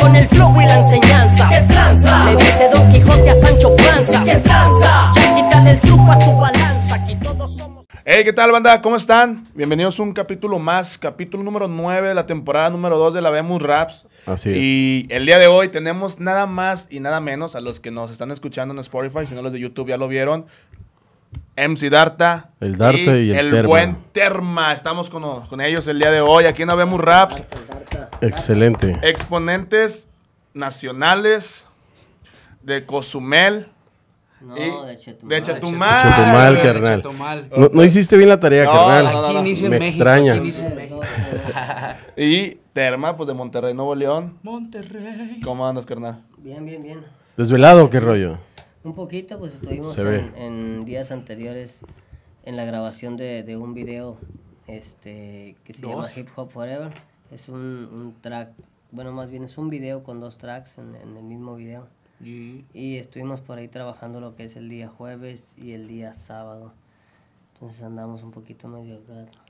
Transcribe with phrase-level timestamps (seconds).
[0.00, 1.48] con el flow y la enseñanza.
[1.48, 2.24] ¿Qué tranza?
[2.24, 4.24] Le dice Don Quijote a Sancho Panza.
[4.24, 5.12] ¿Qué tranza?
[5.14, 6.94] Ya quítale el truco a tu balanza.
[6.94, 7.84] Aquí todos somos.
[8.04, 8.80] Hey, ¿qué tal, banda?
[8.80, 9.46] ¿Cómo están?
[9.54, 13.30] Bienvenidos a un capítulo más, capítulo número 9 de la temporada número 2 de la
[13.30, 14.06] Vemos Raps.
[14.26, 14.56] Así es.
[14.56, 18.10] Y el día de hoy tenemos nada más y nada menos a los que nos
[18.10, 20.46] están escuchando en Spotify, si no los de YouTube ya lo vieron.
[21.68, 22.50] MC Darta.
[22.60, 23.68] El Darta y el Terma.
[23.68, 24.72] buen Terma.
[24.72, 26.44] Estamos con, con ellos el día de hoy.
[26.44, 27.42] Aquí en Vemos Raps.
[28.20, 28.98] Excelente.
[29.02, 30.08] Exponentes
[30.54, 31.66] nacionales
[32.62, 33.68] de Cozumel.
[34.40, 35.28] No, y- de Chetumal.
[35.28, 36.02] De Chetumal.
[36.02, 36.62] Chetumal, güey.
[36.66, 36.96] carnal.
[37.02, 37.48] Chetumal.
[37.56, 39.04] No, no hiciste bien la tarea, No, carnal.
[39.04, 39.40] no, no, Aquí no.
[39.40, 39.96] inicio en Me México.
[40.02, 40.32] extraña.
[40.32, 41.00] aquí inicio en México.
[42.16, 44.38] Y Terma, pues de Monterrey, Nuevo León.
[44.42, 45.40] Monterrey.
[45.44, 46.22] ¿Cómo andas, carnal?
[46.38, 47.04] Bien, bien, bien.
[47.36, 48.38] ¿Desvelado o qué rollo?
[48.82, 51.84] Un poquito, pues estuvimos en, en días anteriores
[52.44, 54.16] en la grabación de, de un video
[54.66, 56.08] este, que se llama.
[56.14, 56.90] Hip Hop Forever.
[57.30, 58.50] Es un, un track,
[58.90, 61.86] bueno, más bien es un video con dos tracks en, en el mismo video.
[62.22, 66.14] Y Y estuvimos por ahí trabajando lo que es el día jueves y el día
[66.14, 66.72] sábado.
[67.54, 69.00] Entonces andamos un poquito medio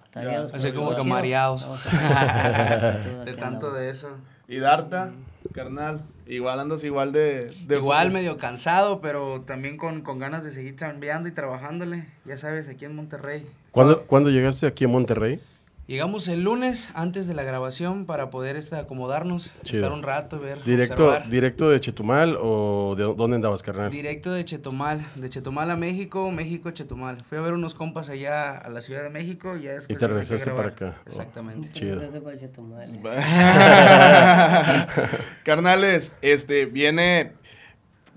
[0.04, 0.52] atareados.
[0.52, 1.62] Así como que mareados.
[3.24, 3.74] De tanto andamos.
[3.74, 4.08] de eso.
[4.48, 5.12] Y Darta,
[5.52, 6.02] carnal.
[6.26, 7.52] Igual andas igual de.
[7.66, 12.06] de Igual medio cansado, pero también con, con ganas de seguir chambeando y trabajándole.
[12.24, 13.46] Ya sabes, aquí en Monterrey.
[13.70, 15.40] ¿Cuándo, ¿cuándo llegaste aquí a Monterrey?
[15.91, 19.80] Llegamos el lunes antes de la grabación para poder este, acomodarnos, Chido.
[19.80, 21.28] estar un rato, ver, ¿Directo, observar.
[21.28, 23.91] ¿Directo de Chetumal o de dónde andabas, carnal?
[23.91, 27.24] Directo de Chetumal, de Chetumal a México, México Chetumal.
[27.24, 29.97] Fui a ver unos compas allá a la Ciudad de México y ya después...
[29.97, 30.97] Y te a regresaste para acá.
[30.97, 31.02] Oh.
[31.06, 31.72] Exactamente.
[31.72, 32.00] Chido.
[32.22, 33.00] Para Chetumal.
[35.42, 37.32] Carnales, este, viene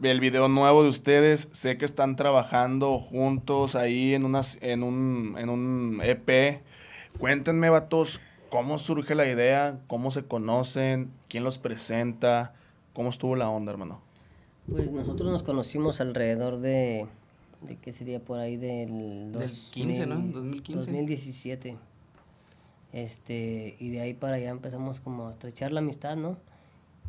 [0.04, 1.50] el video nuevo de ustedes.
[1.54, 6.62] Sé que están trabajando juntos ahí en, unas, en, un, en un EP.
[7.20, 8.20] Cuéntenme, vatos,
[8.50, 12.54] cómo surge la idea, cómo se conocen, quién los presenta,
[12.94, 14.02] cómo estuvo la onda, hermano.
[14.70, 17.08] Pues nosotros nos conocimos alrededor de,
[17.62, 20.16] de qué sería por ahí del, Del 15, ¿no?
[20.16, 20.74] 2015.
[20.92, 21.78] 2017.
[22.94, 26.38] Este, y de ahí para allá empezamos como a estrechar la amistad, ¿no?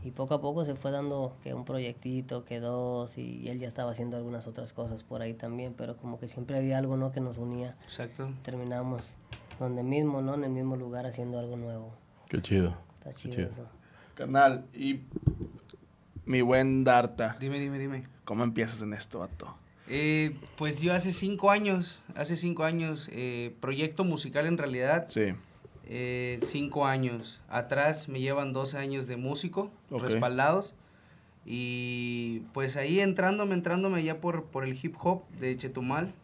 [0.03, 3.59] Y poco a poco se fue dando que un proyectito, que dos, y, y él
[3.59, 6.97] ya estaba haciendo algunas otras cosas por ahí también, pero como que siempre había algo,
[6.97, 7.12] ¿no?
[7.12, 7.76] Que nos unía.
[7.84, 8.31] Exacto.
[8.43, 9.14] Terminamos
[9.59, 10.34] donde mismo, ¿no?
[10.34, 11.94] En el mismo lugar haciendo algo nuevo.
[12.28, 12.76] Qué chido.
[12.98, 13.50] Está chido, chido.
[13.50, 13.66] eso.
[14.15, 15.00] Carnal, y
[16.25, 18.04] mi buen Darta, Dime, dime, dime.
[18.25, 19.54] ¿cómo empiezas en esto, vato?
[19.88, 25.34] Eh, pues yo hace cinco años, hace cinco años, eh, proyecto musical en realidad, Sí.
[25.87, 27.43] eh, cinco años.
[27.48, 30.04] Atrás me llevan 12 años de músico, Ok.
[30.04, 30.75] respaldados.
[31.44, 36.14] Y pues ahí entrándome, entrándome ya por, por el hip hop de Chetumal,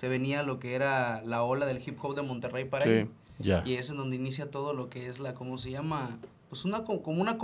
[0.00, 2.90] se venía lo que era la ola del hip hop de Monterrey para Sí.
[2.90, 3.62] ahí.
[3.66, 6.16] Y es en donde inicia todo lo que es la, ¿cómo se llama?
[6.50, 7.38] Pues una, co- como una,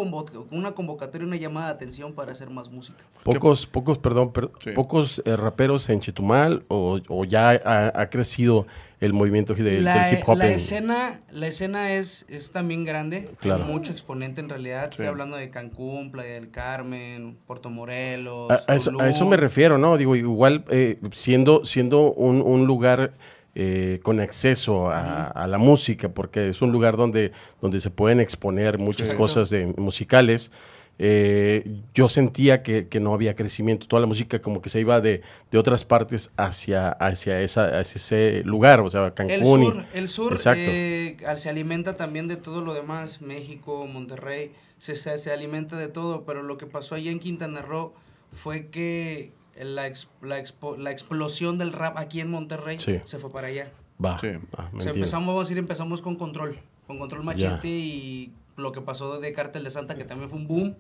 [0.51, 3.05] una convocatoria, una llamada de atención para hacer más música.
[3.23, 4.73] Pocos, pocos, perdón, per- Sí.
[4.73, 8.67] pocos eh, raperos en Chetumal o, o ya ha, ha crecido
[8.99, 10.37] el movimiento de- la, del hip hop.
[10.39, 13.65] la en- escena, la escena es, es también grande, Claro.
[13.65, 14.89] hay mucho exponente en realidad.
[14.91, 18.51] Estoy hablando de Cancún, Playa del Carmen, Puerto Morelos.
[18.51, 19.31] A, a eso, a eso Tulum.
[19.31, 19.97] me refiero, ¿no?
[19.99, 23.13] Digo, igual eh, siendo, siendo un, un lugar
[23.59, 28.21] eh, con acceso a, a la música, porque es un lugar donde, donde se pueden
[28.21, 30.51] exponer muchas cosas de, musicales.
[30.99, 35.01] eh, yo sentía que, que no había crecimiento, toda la música como que se iba
[35.01, 39.35] de, de otras partes hacia, hacia, esa, hacia ese lugar, o sea, Cancún.
[39.35, 44.53] El y- sur, el sur eh, se alimenta también de todo lo demás, México, Monterrey,
[44.79, 47.93] se, se, se alimenta de todo, pero lo que pasó allá en Quintana Roo
[48.33, 53.01] fue que la, ex- la, expo- la explosión del rap aquí en Monterrey Sí.
[53.05, 53.71] se fue para allá.
[54.05, 54.29] Va, Sí.
[54.29, 54.91] ah, me O sea, entiendo.
[54.95, 57.69] empezamos, vamos a decir, empezamos con control, con control machete Ya.
[57.69, 60.77] y lo que pasó de Cártel de Santa, que también fue un boom.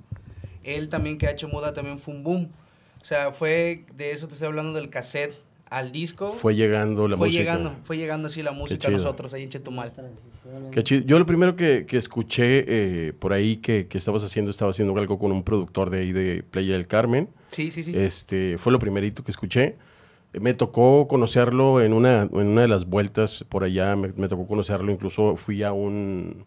[0.64, 2.50] Él también, que H Muda, también fue un boom.
[3.00, 5.34] O sea, fue, de eso te estoy hablando del cassette
[5.68, 6.32] al disco.
[6.32, 7.42] Fue llegando la fue música.
[7.42, 9.92] llegando, fue llegando así la música a nosotros ahí en Chetumal.
[10.70, 11.02] Qué chido.
[11.06, 12.64] Yo lo primero que, que escuché
[13.08, 16.12] eh, por ahí que, que estabas haciendo, estaba haciendo algo con un productor de ahí
[16.12, 17.28] de Playa del Carmen.
[17.50, 17.92] Sí, sí, sí.
[17.96, 19.76] Este, fue lo primerito que escuché.
[20.32, 24.28] Eh, Me tocó conocerlo en una, en una de las vueltas por allá, me, me
[24.28, 26.44] tocó conocerlo, incluso fui a un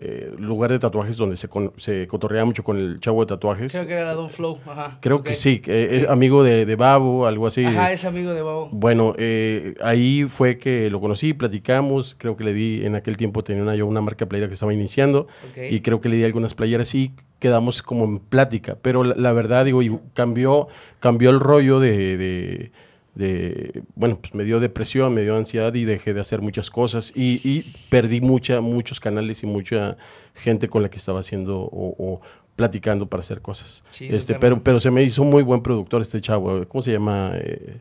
[0.00, 3.72] eh, lugar de tatuajes donde se, con- se cotorrea mucho con el chavo de tatuajes.
[3.72, 4.98] Creo que era Don Flow, ajá.
[5.00, 7.64] Creo que sí, es amigo de, de Babo, algo así.
[7.64, 8.68] Ajá, es amigo de Babo.
[8.72, 13.42] Bueno, eh, ahí fue que lo conocí, platicamos, creo que le di, en aquel tiempo
[13.42, 15.26] tenía una, yo una marca de playera que estaba iniciando
[15.70, 19.32] y creo que le di algunas playeras y quedamos como en plática, pero la, la
[19.32, 20.68] verdad, digo, y cambió,
[21.00, 22.72] cambió el rollo de, de-
[23.18, 27.12] de- bueno, pues me dio depresión, me dio ansiedad y dejé de hacer muchas cosas
[27.14, 29.96] y, y perdí mucha, muchos canales y mucha
[30.34, 32.20] gente con la que estaba haciendo o, o
[32.56, 33.84] platicando para hacer cosas.
[33.90, 36.66] Chido, este, pero, pero se me hizo muy buen productor este chavo.
[36.68, 37.32] ¿Cómo se llama?
[37.34, 37.76] Eh,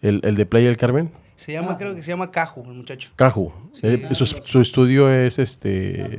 [0.00, 1.10] el, el de Playa del Carmen.
[1.36, 3.10] Se llama, creo que se llama Caju, el muchacho.
[3.14, 3.52] Caju.
[3.82, 6.18] Eh, su, su estudio es este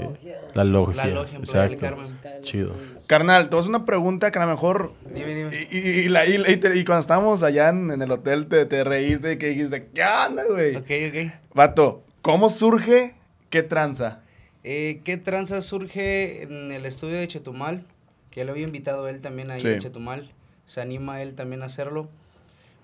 [0.54, 1.06] La Logia.
[1.06, 1.80] La Logia en Playa del Exacto.
[2.22, 2.42] Carmen.
[2.44, 2.74] Chido.
[3.10, 4.94] Carnal, te voy a una pregunta que a lo mejor.
[5.12, 5.68] Dime, dime.
[5.72, 8.12] Y, y- y la- y la- y te- y cuando estábamos allá en, en el
[8.12, 10.76] hotel, te, te reíste que dijiste, ¿qué onda, güey?
[10.76, 11.34] Ok, ok.
[11.56, 13.16] Vato, ¿cómo surge?
[13.50, 14.22] ¿Qué tranza?
[14.64, 17.84] Eh, ¿Qué tranza surge en el estudio de Chetumal?
[18.30, 19.70] Que ya lo había invitado él también ahí Sí.
[19.70, 20.32] en Chetumal.
[20.68, 22.10] Se anima él también a hacerlo.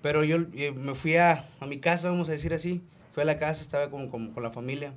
[0.02, 2.80] Pero yo eh, me fui a, a mi casa, vamos a decir así.
[3.14, 4.92] Fui a la casa, estaba con, con, con la familia.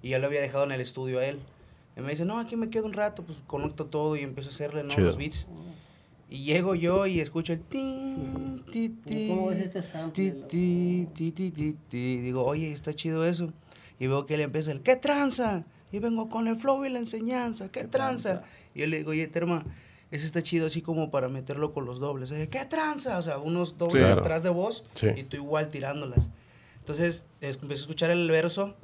[0.00, 1.38] Y ya lo había dejado en el estudio a él.
[1.96, 4.52] Y me dice, no, aquí me quedo un rato, pues conecto todo y empiezo a
[4.52, 4.96] hacerle ¿no?
[4.96, 5.46] Los beats.
[6.28, 8.16] Y llego yo y escucho el ti,
[8.72, 12.16] ti, ti, ¿Cómo ves este sample, ti, ti, ti, ti, ti, ti.
[12.20, 13.52] Digo, oye, está chido eso.
[14.00, 15.64] Y veo que él empieza el, ¿qué tranza?
[15.92, 18.42] Y vengo con el flow y la enseñanza, ¿qué, tranza?
[18.74, 19.64] Y yo le digo, oye, Terma,
[20.10, 22.32] ese está chido así como para meterlo con los dobles.
[22.32, 23.18] Y, ¿Qué tranza?
[23.18, 24.20] O sea, unos dobles Claro.
[24.22, 25.08] atrás de voz Sí.
[25.16, 26.30] y tú igual tirándolas.
[26.78, 28.74] Entonces es- empecé a escuchar el verso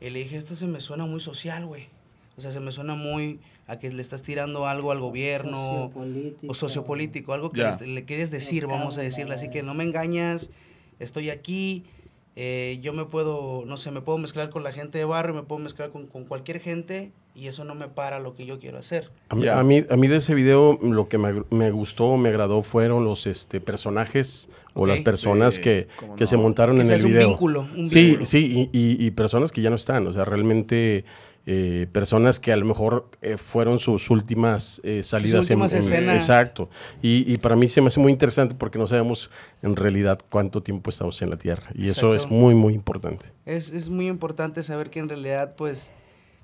[0.00, 1.88] y le dije, esto se me suena muy social, güey.
[2.40, 6.50] O sea, se me suena muy a que le estás tirando algo al gobierno Sociopolítico.
[6.50, 7.76] o sociopolítico, algo que Ya.
[7.80, 9.34] le, le quieres decir, vamos a decirle.
[9.34, 10.50] Así que no me engañas,
[10.98, 11.84] estoy aquí,
[12.36, 15.42] eh, yo me puedo, no sé, me puedo mezclar con la gente de barrio, me
[15.42, 18.78] puedo mezclar con, con cualquier gente y eso no me para lo que yo quiero
[18.78, 19.10] hacer.
[19.28, 22.28] A mí, a mí, a mí de ese video lo que me, me gustó, me
[22.28, 26.26] agradó fueron los este, personajes o las personas que, que no.
[26.26, 27.28] se montaron Que en el un video.
[27.28, 28.26] vínculo, un sí, vínculo.
[28.26, 31.04] sí, y, y- y personas que ya no están, o sea, realmente
[31.46, 35.40] eh, personas que a lo mejor eh, fueron sus últimas eh, salidas.
[35.40, 36.14] últimas escenas.
[36.16, 36.68] Exacto.
[37.02, 39.30] Y, y para mí se me hace muy interesante porque no sabemos
[39.62, 41.70] en realidad cuánto tiempo estamos en la Tierra.
[41.74, 43.26] Y eso es muy, muy importante.
[43.46, 45.90] Es, es muy importante saber que en realidad, pues,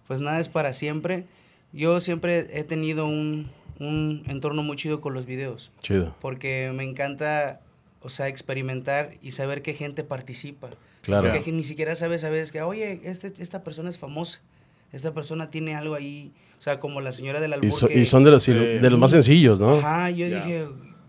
[0.07, 1.25] pues nada es para siempre.
[1.73, 3.51] Yo siempre he tenido un,
[3.81, 5.71] un entorno muy chido con los videos.
[5.83, 6.15] Chido.
[6.21, 7.61] porque me encanta,
[8.01, 10.71] o sea, experimentar y saber qué gente participa.
[11.03, 11.31] Claro.
[11.33, 14.41] Porque ni siquiera sabes a veces que, oye, este, esta persona es famosa,
[14.93, 17.99] esta persona tiene algo ahí, o sea, como la señora del albur Y, so- que-
[18.01, 19.75] y son de los, de los más sencillos, ¿no?
[19.75, 20.67] Ajá, yo dije,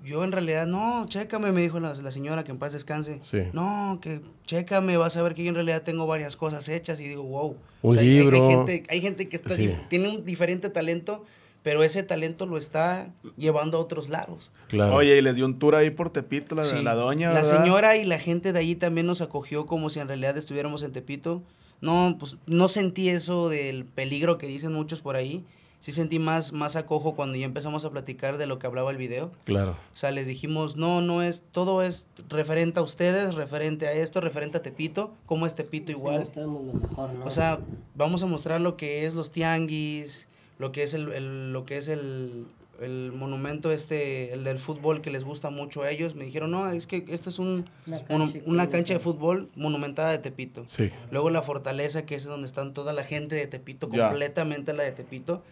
[0.07, 3.17] yo en realidad, no, chécame, me dijo la, la señora que en paz descanse.
[3.21, 3.39] Sí.
[3.53, 7.07] No, que chécame, vas a ver que yo en realidad tengo varias cosas hechas y
[7.07, 7.55] digo, wow.
[7.81, 8.47] Un libro.
[8.47, 9.75] Hay, gente, hay gente que está Sí.
[9.89, 11.25] tiene un diferente talento,
[11.63, 14.49] pero ese talento lo está llevando a otros lados.
[14.69, 14.95] Claro.
[14.95, 16.81] Oye, y les dio un tour ahí por Tepito, la, Sí.
[16.81, 17.29] la doña.
[17.29, 17.59] La ¿verdad?
[17.59, 20.93] señora y la gente de allí también nos acogió como si en realidad estuviéramos en
[20.93, 21.43] Tepito.
[21.81, 25.43] No, pues no sentí eso del peligro que dicen muchos por ahí.
[25.79, 28.97] Sí sentí más, más acojo cuando ya empezamos a platicar de lo que hablaba el
[28.97, 29.31] video.
[29.43, 29.71] Claro.
[29.93, 34.19] O sea, les dijimos, no, no es, todo es referente a ustedes, referente a esto,
[34.19, 36.29] referente a Tepito, cómo es Tepito igual.
[36.35, 37.25] Lo mejor, ¿no?
[37.25, 37.59] O sea,
[37.95, 40.27] vamos a mostrar lo que es los tianguis,
[40.57, 42.45] lo que es el, el- lo que es el,
[42.81, 46.15] el monumento este, el del fútbol que les gusta mucho a ellos.
[46.15, 49.49] Me dijeron, no, es que este es un, Una cancha una que- cancha de fútbol
[49.55, 50.63] monumentada de Tepito.
[50.65, 50.89] Sí.
[51.11, 54.91] Luego la fortaleza, que es donde están toda la gente de Tepito, completamente la de
[54.91, 55.43] Tepito.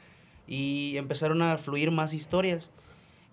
[0.47, 2.69] Y empezaron a fluir más historias.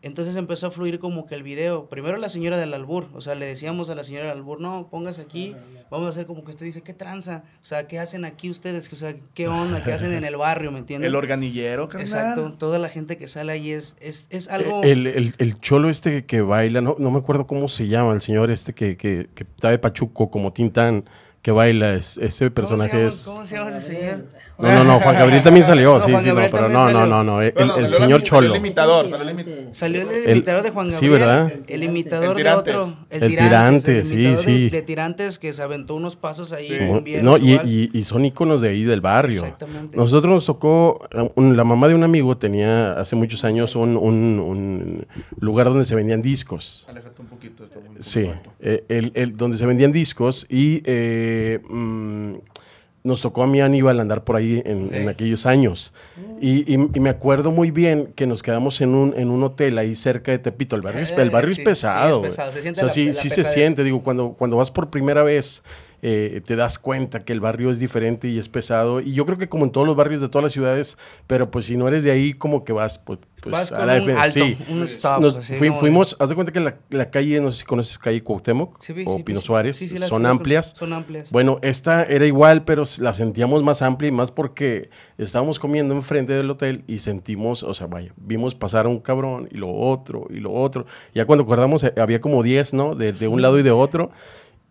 [0.05, 1.87] Entonces empezó a fluir como que el video.
[1.87, 3.07] Primero la señora del albur.
[3.15, 5.55] O sea, le decíamos a la señora del albur, no, póngase aquí.
[5.93, 7.45] Vamos a hacer como que usted dice, ¿qué tranza?
[7.63, 8.93] O sea, ¿qué hacen aquí ustedes?
[8.93, 9.85] O sea, ¿qué onda?
[9.85, 10.73] ¿Qué hacen en el barrio?
[10.73, 11.07] ¿Me entienden?
[11.07, 12.03] El organillero, carnal.
[12.09, 12.51] Exacto.
[12.59, 14.83] Toda la gente que sale ahí es, es, es algo...
[14.83, 18.23] El, el- el cholo este que baila, no, no me acuerdo cómo se llama, el
[18.23, 21.05] señor este que, que, que está de Pachuco como Tintán,
[21.43, 23.23] que baila, es, ese ¿Cómo se personaje llama- es...
[23.25, 24.27] ¿Cómo se llama ese señor?
[24.59, 27.25] No, no, no, Juan Gabriel también salió, No, sí, sí, no, pero no, no, no,
[27.25, 27.53] no, el,
[27.95, 28.51] señor cholo.
[28.53, 31.19] el imitador, salió el imi- Salió el, imitador de Juan sí, Gabriel.
[31.19, 31.53] ¿verdad?
[31.67, 32.97] El imitador El de otro.
[33.11, 34.71] El Tirantes, sí, imitador sí.
[34.71, 36.69] De, Tirantes que se aventó unos pasos ahí.
[36.69, 37.17] Sí.
[37.23, 37.69] No, y, igual.
[37.69, 39.41] y- y son íconos de ahí del barrio.
[39.43, 39.97] Exactamente.
[39.97, 44.39] Nosotros nos tocó, un- la mamá de un amigo tenía hace muchos años un, un-
[44.39, 45.07] un
[45.41, 46.87] lugar donde se vendían discos.
[46.89, 48.51] Aléjate un poquito, está muy Sí, alto.
[48.61, 52.35] eh, el, el- donde se vendían discos y eh, mm,
[53.05, 55.93] nos tocó a mí Aníbal andar por ahí en, aquellos años.
[56.41, 59.79] Y, y- y me acuerdo muy bien que nos quedamos en un, en un hotel
[59.79, 60.77] ahí cerca de Tepito.
[60.77, 62.05] El barrio es, el Eh, barrio sí, es pesado.
[62.05, 62.31] sí, es güey.
[62.31, 62.53] pesado.
[62.53, 63.85] Se siente O sea, la- sí, la sí se siente.
[63.85, 65.63] Digo, cuando, cuando vas por primera vez,
[66.03, 69.01] eh, te das cuenta que el barrio es diferente y es pesado.
[69.01, 71.67] Y yo creo que como en todos los barrios de todas las ciudades, pero pues
[71.67, 74.31] si no eres de ahí, como que vas, pues, pues Vas a la defensa.
[74.31, 74.57] Sí.
[74.69, 77.51] un stop, Nos así fui- de- fuimos, haz de cuenta que la, la calle, no
[77.53, 79.41] sé si conoces calle Cuauhtémoc Sí, o sí, Pino.
[79.41, 80.75] Suárez, Sí, sí, las son amplias.
[80.77, 81.31] Son amplias.
[81.33, 86.33] Bueno, esta era igual, pero la sentíamos más amplia y más porque estábamos comiendo enfrente
[86.33, 90.27] del hotel y sentimos, o sea, vaya, vimos pasar a un cabrón y lo otro
[90.31, 90.87] y lo otro.
[91.15, 92.95] Ya cuando acordamos eh, había como 10, ¿no?
[92.95, 94.11] De, de un lado y de otro.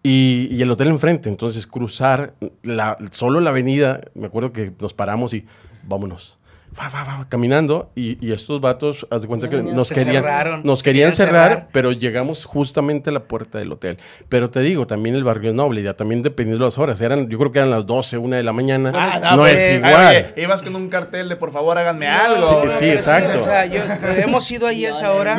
[0.04, 4.94] Y, y el hotel enfrente, entonces cruzar la, solo la avenida, me acuerdo que nos
[4.96, 5.46] paramos y
[5.84, 6.40] vámonos.
[6.80, 10.62] va, va, va, caminando y, y estos vatos, haz de cuenta que nos querían, cerraron,
[10.64, 11.70] nos querían cerrar, cerrar.
[11.72, 14.00] pero llegamos justamente a la puerta del hotel.
[14.28, 17.30] Pero te digo, también el barrio es noble, ya también dependiendo de las horas, eran,
[17.30, 20.08] yo creo que eran las 12, una de la mañana, Ah, no, pues, es igual.
[20.34, 22.68] oye, ibas con un cartel de por favor háganme algo.
[22.72, 23.38] Sí, exacto.
[23.38, 23.84] o sea, yo-
[24.18, 25.36] hemos ido ahí a esa hora,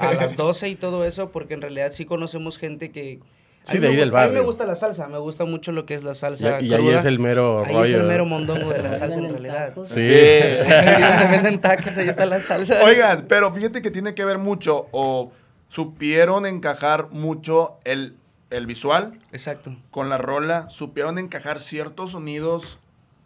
[0.00, 3.20] a las 12 y todo eso, porque en realidad sí conocemos gente que...
[3.64, 5.18] a Sí, mí de me ahí del gusta- A mí me gusta la salsa, me
[5.18, 6.98] gusta mucho lo que es la salsa y ahí cruda.
[6.98, 7.84] es el mero Ahí rollo.
[7.84, 9.68] es el mero mondongo de la Ahí salsa en realidad.
[9.68, 9.88] tacos.
[9.88, 10.00] Sí.
[10.00, 12.82] Ahí venden tacos, ahí está la salsa.
[12.84, 15.32] Oigan, pero fíjate que tiene que ver mucho o
[15.68, 18.16] supieron encajar mucho el,
[18.50, 19.74] el visual Exacto.
[19.90, 22.78] con la rola, supieron encajar ciertos sonidos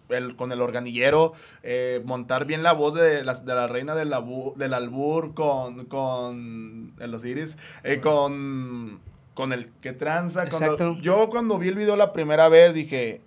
[0.08, 1.32] el- con el organillero,
[1.64, 4.14] eh, montar bien la voz de la, de la reina del,
[4.54, 9.00] del albur con, con el Osiris, eh, con,
[9.36, 10.48] con el que tranza.
[10.48, 13.20] cuando- yo cuando vi el video la primera vez dije,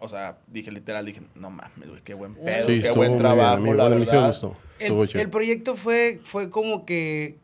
[0.00, 3.18] o sea, dije literal, dije, no mames, güey, qué buen pedo, Sí, qué buen bien,
[3.18, 4.28] trabajo, la verdad.
[4.28, 4.56] gustó.
[4.78, 7.36] El, el proyecto fue, fue como que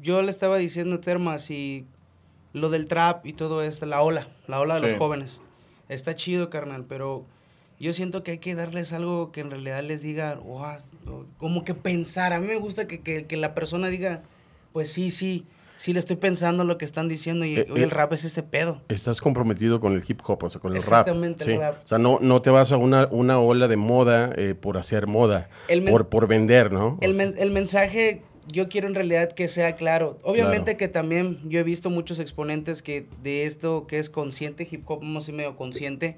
[0.00, 1.84] yo le estaba diciendo a Termas y
[2.52, 4.86] lo del trap y todo esto, la ola, la ola de Sí.
[4.90, 5.40] los jóvenes.
[5.88, 7.24] Está chido, carnal, pero
[7.80, 10.76] yo siento que hay que darles algo que en realidad les diga, "Wow",
[11.08, 12.32] o como que pensar.
[12.32, 14.20] A mí me gusta que, que- que la persona diga,
[14.72, 15.44] pues sí, sí,
[15.82, 18.44] sí le estoy pensando lo que están diciendo y Eh, eh, el rap es este
[18.44, 18.82] pedo.
[18.88, 21.08] Estás comprometido con el hip hop, o sea, con el rap.
[21.08, 21.82] Exactamente, el rap.
[21.84, 25.08] O sea, no, no te vas a una, una ola de moda eh, por hacer
[25.08, 25.48] moda,
[25.90, 26.98] por, por vender, ¿no?
[27.00, 30.18] El, men- el mensaje yo quiero en realidad que sea claro.
[30.22, 30.78] Obviamente Claro.
[30.78, 35.02] que también yo he visto muchos exponentes que de esto que es consciente, hip hop,
[35.02, 36.16] no sé, medio consciente,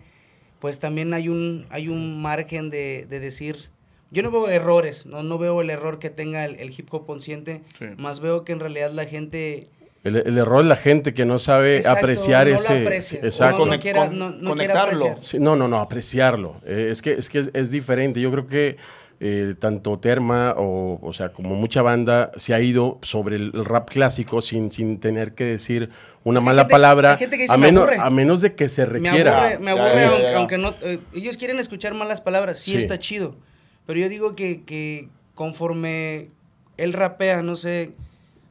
[0.59, 3.71] pues también hay un, hay un margen de, de decir,
[4.11, 7.06] yo no veo errores, no, no veo el error que tenga el, el hip hop
[7.06, 7.87] consciente, Sí.
[7.96, 9.68] más veo que en realidad la gente...
[10.04, 12.82] el, el error es la gente que no sabe Exacto, apreciar no lo ese.
[12.82, 13.64] aprecia, o exacto.
[13.66, 14.90] no, no quiera- no- no quiera conectarlo.
[15.00, 15.23] apreciar.
[15.23, 16.61] Sí, no, no, no, apreciarlo.
[16.66, 18.20] Eh, es que, es, que es, es diferente.
[18.20, 18.76] Yo creo que
[19.20, 23.64] eh, tanto Terma o, o sea, como mucha banda se ha ido sobre el, el
[23.64, 25.88] rap clásico sin, sin tener que decir
[26.25, 27.96] una mala gente- palabra, hay gente que dice, a, "Me menos, aburre".
[28.00, 29.38] a menos de que se Me requiera.
[29.46, 30.75] aburre, me aburre ya, ya, aunque, no...
[30.82, 32.76] eh, ellos quieren escuchar malas palabras, sí, Sí.
[32.78, 33.37] está chido.
[33.87, 36.31] Pero yo digo que, que conforme
[36.76, 37.93] él rapea, no sé,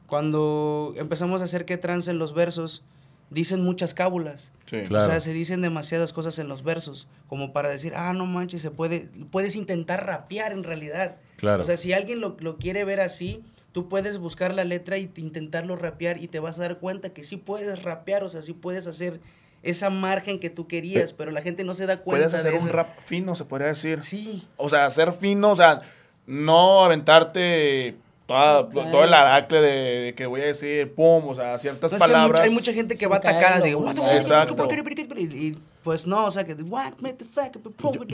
[0.08, 2.84] cuando empezamos a hacer que trance en los versos,
[3.30, 4.52] dicen muchas cábulas.
[4.66, 4.82] Sí.
[4.88, 5.04] Claro.
[5.04, 8.62] O sea, se dicen demasiadas cosas en los versos, como para decir, ah, no manches,
[8.62, 11.18] se puede, puedes intentar rapear en realidad.
[11.38, 11.62] Claro.
[11.62, 15.08] O sea, si alguien lo, lo quiere ver así, tú puedes buscar la letra y
[15.08, 18.44] t- intentarlo rapear y te vas a dar cuenta que sí puedes rapear, o sea,
[18.44, 19.20] sí puedes hacer
[19.64, 22.52] esa margen que tú querías, Pe- pero la gente no se da cuenta Puedes hacer
[22.52, 22.74] de un eso.
[22.76, 24.02] rap fino, se podría decir.
[24.02, 24.48] Sí.
[24.58, 25.82] O sea, ser fino, o sea,
[26.28, 28.92] no aventarte toda- claro.
[28.92, 29.70] todo el aracle de,
[30.02, 32.40] de que voy a decir, pum, o sea, ciertas No, es que hay, palabras.
[32.40, 33.72] mucha, hay mucha gente que va atacada de...
[33.72, 34.56] Exacto.
[34.56, 34.72] fuck?"
[35.18, 36.54] Y, pues no, o sea, que...
[36.54, 36.94] "What?
[37.02, 37.58] What the fuck?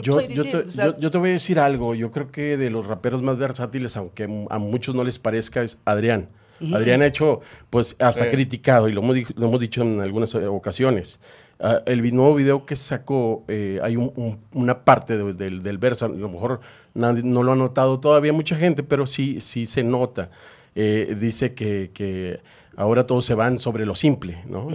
[0.02, 1.94] Yo, yo te, O sea, yo- yo te voy a decir algo.
[1.94, 5.78] Yo creo que de los raperos más versátiles, aunque a muchos no les parezca, es
[5.84, 6.28] Adrián.
[6.74, 7.40] Adrián ha hecho,
[7.70, 8.30] pues, hasta Sí.
[8.30, 11.18] criticado, y lo hemos, lo hemos dicho en algunas ocasiones.
[11.62, 15.76] Ah, el nuevo video que sacó, eh, hay un- un- una parte de- del, del
[15.78, 16.60] verso, a lo mejor
[16.94, 20.30] nadie, no lo ha notado todavía mucha gente, pero sí, sí se nota.
[20.74, 22.40] Eh, dice que, que
[22.76, 24.68] ahora todos se van sobre lo simple, ¿no?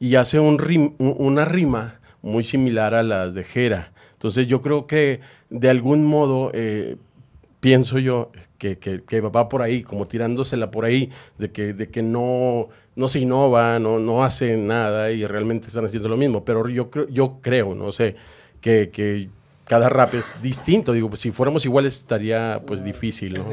[0.00, 3.92] y, y hace un rim- un- una rima muy similar a las de Jera.
[4.12, 6.96] Entonces yo creo que de algún modo eh,
[7.60, 11.88] pienso yo que, que- que va por ahí, como tirándosela por ahí, de que, de
[11.90, 16.44] que no, no se innova, no, no hace nada y realmente están haciendo lo mismo.
[16.44, 18.16] Pero yo, creo- yo creo, no sé,
[18.60, 19.28] que, que
[19.66, 20.92] cada rap es distinto.
[20.92, 23.46] Digo, pues si fuéramos iguales estaría pues difícil, ¿no?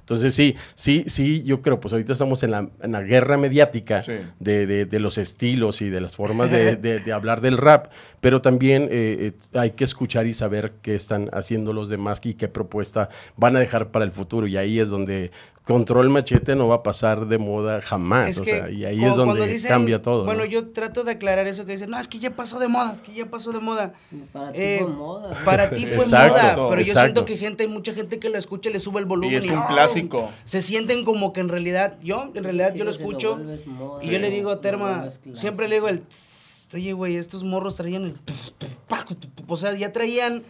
[0.00, 4.02] Entonces sí, sí, sí, yo creo, pues ahorita estamos en la, en la guerra mediática
[4.02, 4.14] Sí.
[4.40, 7.92] de, de- de los estilos y de las formas de, de- de hablar del rap,
[8.20, 12.34] pero también eh, eh, hay que escuchar y saber qué están haciendo los demás y
[12.34, 14.48] qué propuesta van a dejar para el futuro.
[14.48, 15.30] Y ahí es donde
[15.70, 18.28] Control Machete no va a pasar de moda jamás.
[18.28, 20.24] Es o sea, y ahí es donde dicen- cambia todo.
[20.24, 20.50] Bueno, ¿no?
[20.50, 23.00] yo trato de aclarar eso que dicen, no, es que ya pasó de moda, es
[23.00, 23.92] que ya pasó de moda.
[24.32, 25.44] Para ti Eh, fue moda.
[25.44, 28.38] Para ti fue Exacto, moda, pero yo siento que gente, hay mucha gente que lo
[28.38, 29.32] escucha y le sube el volumen.
[29.32, 29.66] Y es un ¡oh!
[29.68, 30.30] clásico.
[30.44, 34.10] Se sienten como que en realidad, yo, en realidad Sí, yo lo escucho moda, y
[34.10, 38.04] yo le digo a Terma, siempre le digo el, "Tss, oye, güey, estos morros traían
[38.04, 39.50] el, tuf, tuf, paco, tuf, tuf".
[39.50, 40.42] o sea, ya traían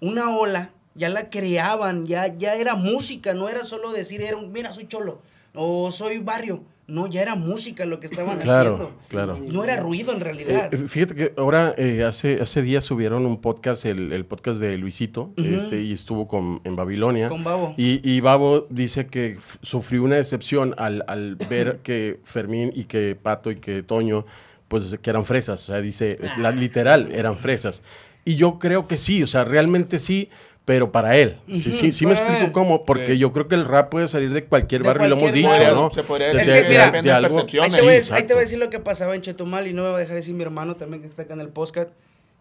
[0.00, 4.52] una ola, ya la creaban, ya, ya era música, no era solo decir, era un,
[4.52, 5.22] mira, soy cholo,
[5.54, 8.96] o soy barrio, no, ya era música lo que estaban Claro, haciendo.
[9.08, 9.38] claro.
[9.46, 10.72] No era ruido en realidad.
[10.72, 14.76] Eh, fíjate que ahora, eh, hace, hace días subieron un podcast, el, el podcast de
[14.78, 17.28] Luisito, este, y estuvo con, en Babilonia.
[17.28, 17.74] Con Babo.
[17.76, 23.14] Y, y Babo dice que sufrió una decepción al, al ver que Fermín y que
[23.20, 24.24] Pato y que Toño,
[24.68, 25.62] pues que eran fresas.
[25.64, 27.82] O sea, dice, la, literal, eran fresas.
[28.24, 30.30] Y yo creo que sí, o sea, realmente sí,
[30.68, 31.38] pero para él.
[31.48, 32.52] Sí, sí, sí me para explico él.
[32.52, 33.18] cómo, porque Sí.
[33.18, 35.74] yo creo que el rap puede salir de cualquier De barrio, y lo hemos dicho.
[35.74, 35.90] ¿no?
[35.90, 37.72] Se podría decir Es que, que mira, depende de algo- Ahí te, voy, a- Sí,
[37.72, 38.36] ahí te voy a exacto.
[38.36, 40.76] decir lo que pasaba en Chetumal y no me va a dejar decir mi hermano
[40.76, 41.88] también que está acá en el podcast.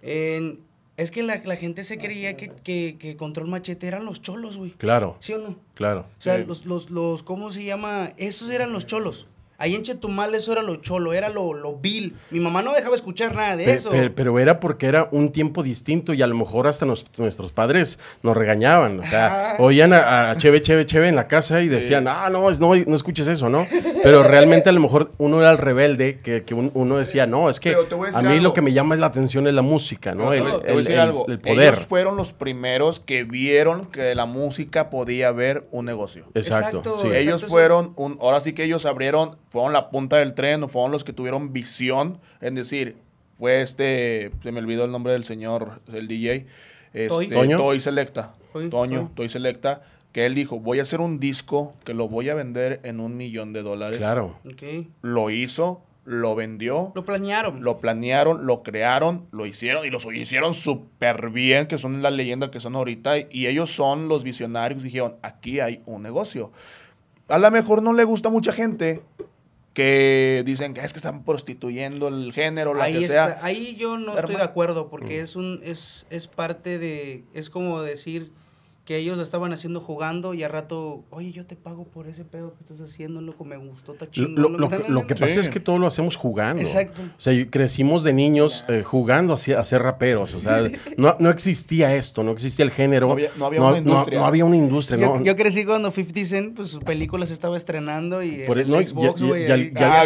[0.02, 0.60] En-
[0.98, 4.58] es que la, la gente se creía que, que, que Control Machete eran los cholos,
[4.58, 4.72] güey.
[4.72, 5.56] Claro, ¿Sí o no?
[5.74, 6.08] claro.
[6.20, 6.44] O sea, Sí.
[6.46, 8.12] los, los, los, ¿cómo se llama?
[8.18, 9.28] Esos eran los cholos.
[9.60, 12.16] Ahí en Chetumal eso era lo cholo, era lo, lo vil.
[12.30, 13.90] Mi mamá no dejaba escuchar nada de Pe- eso.
[13.90, 17.52] pe- Pero, era porque era un tiempo distinto y a lo mejor hasta nos- nuestros
[17.52, 19.00] padres nos regañaban.
[19.00, 19.56] O sea, Ajá.
[19.64, 22.76] oían a, a Cheve, Cheve, Cheve en la casa y decían, ah, no, es- no,
[22.76, 23.66] no escuches eso, ¿no?
[24.04, 27.50] Pero realmente a lo mejor uno era el rebelde que, que un- uno decía, no,
[27.50, 27.76] es que
[28.14, 28.44] a mí algo.
[28.44, 30.34] lo que me llama la atención es la música, ¿no?
[30.34, 31.26] El, Te voy a el- decir el- algo.
[31.28, 31.74] el poder.
[31.74, 36.26] Ellos fueron los primeros que vieron que la música podía ver un negocio.
[36.36, 36.78] Exacto.
[36.78, 37.08] Exacto, sí.
[37.16, 40.92] ellos fueron, un, ahora sí que ellos abrieron, fueron la punta del tren, o fueron
[40.92, 42.98] los que tuvieron visión en decir,
[43.38, 46.46] fue este, se me olvidó el nombre del señor, el DJ,
[46.94, 47.28] este, Toy.
[47.28, 47.58] ¿Toño?
[47.58, 49.16] Toy Selecta, Toy, Toño, Toy.
[49.16, 52.80] Toy Selecta, que él dijo, voy a hacer un disco que lo voy a vender
[52.84, 53.98] en un millón de dólares.
[53.98, 54.40] Claro.
[55.02, 57.64] Lo hizo, lo vendió, Lo planearon.
[57.64, 62.50] lo planearon, lo crearon, lo hicieron y lo hicieron súper bien, que son la leyenda
[62.50, 63.18] que son ahorita.
[63.30, 64.84] Y ellos son los visionarios.
[64.84, 66.52] Dijeron, aquí hay un negocio.
[67.28, 69.02] A lo mejor no le gusta a mucha gente
[69.78, 73.40] que dicen que es que están prostituyendo el género, la ahí, que está- sea.
[73.46, 77.84] ahí yo no estoy de acuerdo porque es un es, es parte de es como
[77.84, 78.32] decir
[78.88, 82.24] que ellos lo estaban haciendo jugando y a rato, oye, yo te pago por ese
[82.24, 84.36] pedo que estás haciendo, loco, me gustó, está chingón.
[84.42, 84.62] lo- loco".
[84.78, 85.40] lo que, lo que pasa Sí.
[85.42, 86.62] es que todo lo hacemos jugando.
[86.62, 87.02] Exacto.
[87.02, 90.34] O sea, crecimos de niños eh, jugando a, ser- a ser raperos.
[90.36, 90.62] O sea,
[90.98, 93.08] no, no existía esto, no existía el género.
[93.08, 94.20] No había- no había una industria.
[94.20, 95.22] no había una industria, Yo, no.
[95.24, 99.20] yo crecí cuando 50 Cent, pues su película se estaba estrenando y Por el- Xbox,
[99.20, 100.04] ya- ya- güey, Ah,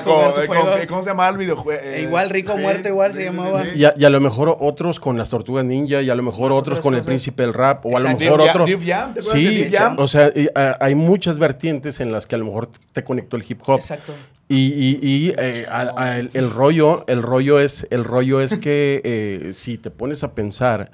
[0.81, 1.81] eh, ¿Cómo se llamaba el videojuego?
[1.83, 3.63] E igual, Rico Muerte, igual se llamaba.
[3.75, 6.51] Y a, y a lo mejor otros con las tortugas ninja, y a lo mejor
[6.51, 8.70] otros con el príncipe del rap, o a lo mejor otros.
[8.75, 9.95] Def Jam, ¿te acuerdas de sí, Def Jam?
[9.99, 10.47] o sea, y,
[10.79, 13.75] hay muchas vertientes en las que a lo mejor te conectó el hip hop.
[13.79, 14.13] Exacto.
[14.49, 15.65] Y, y- y, eh,
[16.33, 20.91] el, rollo, el rollo es, el rollo es que eh, si te pones a pensar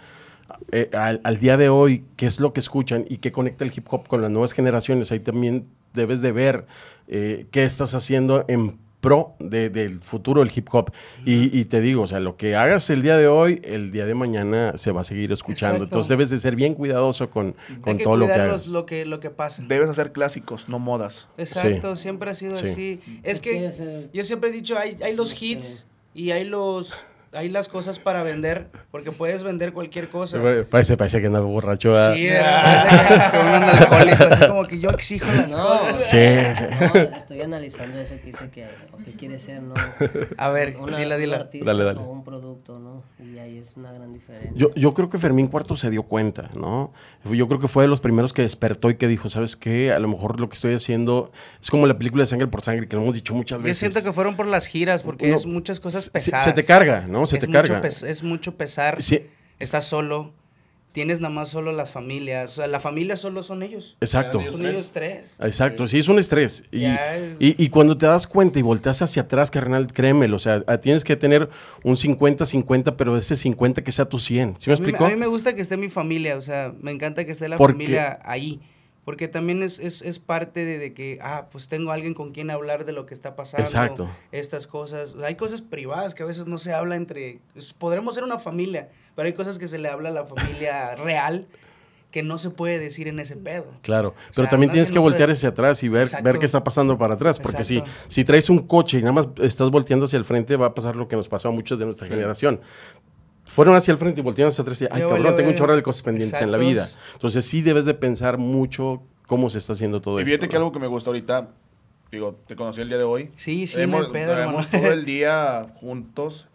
[0.72, 3.72] eh, al, al día de hoy qué es lo que escuchan y qué conecta el
[3.76, 6.66] hip hop con las nuevas generaciones, ahí también debes de ver
[7.08, 10.92] qué estás haciendo en pro de- del futuro del hip hop.
[11.26, 14.06] Y, y te digo, o sea, lo que hagas el día de hoy, el día
[14.06, 15.76] de mañana se va a seguir escuchando.
[15.76, 15.84] Exacto.
[15.84, 18.68] Entonces debes de ser bien cuidadoso con, con Hay que todo lo que hagas.
[18.68, 19.64] lo que lo que pasa.
[19.68, 21.28] Debes hacer clásicos, no modas.
[21.38, 22.68] Exacto, siempre ha sido Sí.
[22.68, 23.02] así.
[23.24, 26.94] Es que yo siempre he dicho, hay, hay los hits y hay los
[27.34, 30.40] hay las cosas para vender, porque puedes vender cualquier cosa.
[30.70, 31.92] Parece, parece que anda borracho.
[31.92, 32.16] ¿verdad?
[32.16, 36.00] Sí, era, parece que, que anda alcohólico, así como que yo exijo las No, cosas.
[36.10, 36.18] Sí,
[36.56, 36.64] sí.
[36.80, 39.74] no, estoy analizando eso que dice que, o que quiere ser, ¿no?
[40.38, 41.36] A ver, Una- dila, un dila.
[41.38, 42.00] artista Dale, dale.
[42.00, 43.04] O un producto, ¿no?
[43.24, 44.52] Y ahí es una gran diferencia.
[44.56, 46.92] Yo, yo creo que Fermín Cuarto se dio cuenta, ¿no?
[47.26, 49.92] Yo creo que fue de los primeros que despertó y que dijo, ¿sabes qué?
[49.92, 52.88] A lo mejor lo que estoy haciendo es como la película de Sangre por Sangre,
[52.88, 53.80] que lo hemos dicho muchas Yo veces.
[53.80, 56.44] siento que fueron por las giras, porque No, es muchas cosas se- pesadas.
[56.46, 57.17] Se te carga, ¿no?
[57.26, 57.88] Se es te mucho carga.
[57.88, 59.02] es mucho pesar.
[59.02, 59.22] Sí,
[59.60, 60.34] Estás solo.
[60.92, 62.54] Tienes nada más solo las familias.
[62.54, 63.98] O sea, la familia solo son ellos.
[64.02, 64.42] exacto.
[64.52, 65.36] Son ellos tres.
[65.40, 66.64] Exacto, sí, es un estrés.
[66.72, 66.96] Y, es-
[67.40, 71.04] y- y cuando te das cuenta y volteas hacia atrás, carnal, créemelo, o sea, tienes
[71.04, 71.50] que tener
[71.84, 74.56] un 50-50, pero ese 50 que sea tu 100.
[74.58, 75.06] ¿Sí me a, mí, explico?
[75.06, 77.58] a mí me gusta que esté mi familia, o sea, me encanta que esté la
[77.58, 78.60] Porque- familia ahí.
[79.08, 82.52] Porque también es, es, es parte de, de que, ah, pues tengo alguien con quien
[82.52, 83.64] hablar de lo que está pasando.
[83.64, 84.10] Exacto.
[84.34, 85.14] Estas cosas.
[85.14, 87.40] O sea, hay cosas privadas que a veces no se habla entre...
[87.78, 91.48] Podremos ser una familia, pero hay cosas que se le habla a la familia real
[92.12, 93.68] que no se puede decir en ese pedo.
[93.82, 96.26] Claro, O pero sea, también tienes en que voltear hacia atrás y ver, Exacto.
[96.26, 99.28] ver qué está pasando para atrás, porque si, si traes un coche y nada más
[99.42, 101.86] estás volteando hacia el frente, va a pasar lo que nos pasó a muchos de
[101.86, 102.60] nuestra generación.
[103.48, 105.56] Fueron hacia el frente y voltearon hacia atrás y, ay, cabrón, tengo un ver.
[105.56, 106.88] chorro de cosas pendientes en la vida.
[107.14, 110.28] Entonces sí debes de pensar mucho cómo se está haciendo todo Y eso.
[110.28, 110.60] fíjate que ¿no?
[110.60, 111.50] algo que me gusta ahorita,
[112.12, 113.30] digo, te conocí el día de hoy.
[113.38, 114.60] Sí, sí, Hemos, hermano.
[114.72, 116.48] todo el día juntos,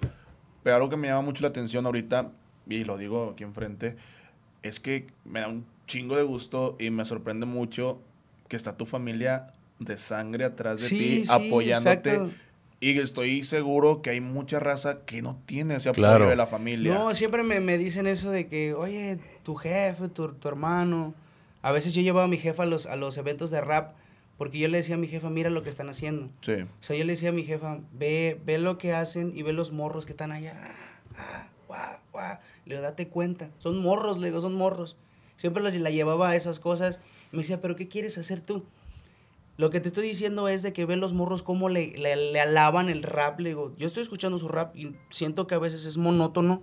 [0.63, 2.31] pero algo que me llama mucho la atención ahorita,
[2.69, 3.97] y lo digo aquí enfrente,
[4.63, 7.99] es que me da un chingo de gusto y me sorprende mucho
[8.49, 12.11] que está tu familia de sangre atrás de Sí, ti, sí, apoyándote.
[12.15, 12.31] exacto.
[12.83, 16.29] Y estoy seguro que hay mucha raza que no tiene ese apoyo Claro.
[16.29, 16.93] de la familia.
[16.93, 21.15] No, siempre me, me dicen eso de que, oye, tu jefe, tu, tu hermano.
[21.63, 23.95] A veces yo llevaba a mi jefa a los, a los eventos de rap
[24.37, 26.29] porque yo le decía a mi jefa, mira lo que están haciendo.
[26.41, 26.55] Sí.
[26.55, 29.53] O sea, yo le decía a mi jefa, ve, ve lo que hacen y ve
[29.53, 30.61] los morros que están allá.
[31.17, 32.39] Ah, ah, guau.
[32.67, 33.51] Le digo, date cuenta.
[33.59, 34.97] Son morros, le digo, son morros.
[35.37, 36.99] Siempre los- la llevaba a esas cosas.
[37.31, 38.65] Me decía, pero ¿qué quieres hacer tú?
[39.59, 42.41] Lo que te estoy diciendo es de que ve los morros cómo le, le, le
[42.41, 43.39] alaban el rap.
[43.41, 46.63] Le digo, yo estoy escuchando su rap y siento que a veces es monótono.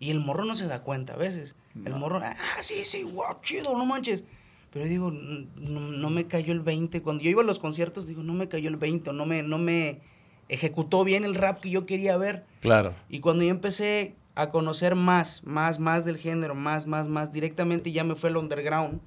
[0.00, 1.56] Y el morro no se da cuenta a veces.
[1.84, 4.24] El morro, ah, sí, sí, wow, chido, no manches.
[4.72, 7.02] Pero digo, n- no, no me cayó el 20.
[7.02, 9.42] Cuando yo iba a los conciertos, digo, no me cayó el 20, o no me,
[9.42, 10.00] no me
[10.48, 12.44] ejecutó bien el rap que yo quería ver.
[12.60, 12.94] Claro.
[13.08, 17.90] Y cuando yo empecé a conocer más, más, más del género, más, más, más, directamente
[17.90, 19.00] ya me fue el underground,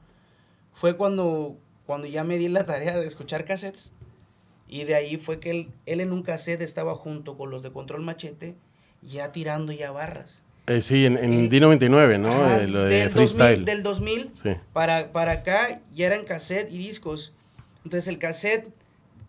[0.73, 3.91] fue cuando, cuando ya me di la tarea de escuchar cassettes.
[4.67, 7.71] Y de ahí fue que él, él en un cassette estaba junto con los de
[7.71, 8.55] Control Machete,
[9.01, 10.43] ya tirando ya barras.
[10.67, 12.29] Eh, sí, en, en El- D99, ¿no?
[12.31, 13.65] Ajá, Eh, lo de del freestyle.
[13.65, 14.49] 2000, del 2000 Sí.
[14.71, 17.33] para, para acá ya eran cassette y discos.
[17.83, 18.69] Entonces el cassette,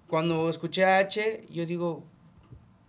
[0.06, 2.04] cuando escuché a H, yo digo,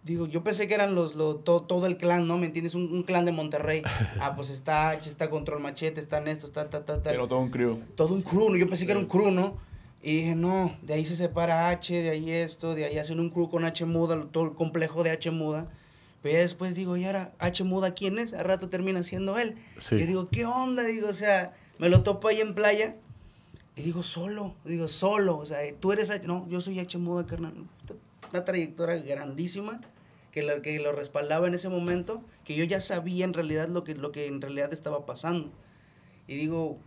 [0.04, 2.38] digo, yo pensé que eran los, lo- to- todo el clan, ¿no?
[2.38, 2.76] ¿Me entiendes?
[2.76, 3.82] Un, un clan de Monterrey.
[4.20, 7.10] Ah, pues está H, está Control Machete, están estos, está, ta, ta, ta.
[7.12, 7.80] Pero todo un crew.
[7.96, 8.56] Todo un crew, ¿no?
[8.58, 9.58] Yo pensé que era un crew, ¿no?
[10.02, 13.30] Y dije, no, de ahí se separa H, de ahí esto, de ahí hacen un
[13.30, 15.68] crew con H muda, todo el complejo de H muda.
[16.22, 18.34] Pero ya después digo, ¿y ahora H muda quién es?
[18.34, 19.56] Al rato termina siendo él.
[19.78, 19.96] Sí.
[19.96, 20.84] Y digo, ¿qué onda?
[20.84, 22.98] Digo, o sea, me lo topo ahí en playa.
[23.76, 25.38] Y digo, solo, digo, solo.
[25.38, 26.28] O sea, tú eres H.
[26.28, 27.54] No, yo soy H muda, carnal.
[28.32, 29.80] Una trayectoria grandísima
[30.34, 33.84] que lo, que lo respaldaba en ese momento, que yo ya sabía en realidad lo
[33.84, 35.52] que, lo que en realidad estaba pasando.
[36.28, 36.80] Y digo,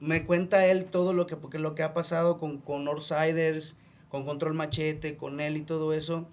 [0.00, 3.76] me cuenta él todo lo que, porque lo que ha pasado con, con Northsiders,
[4.10, 6.28] con Control Machete, con él y todo eso.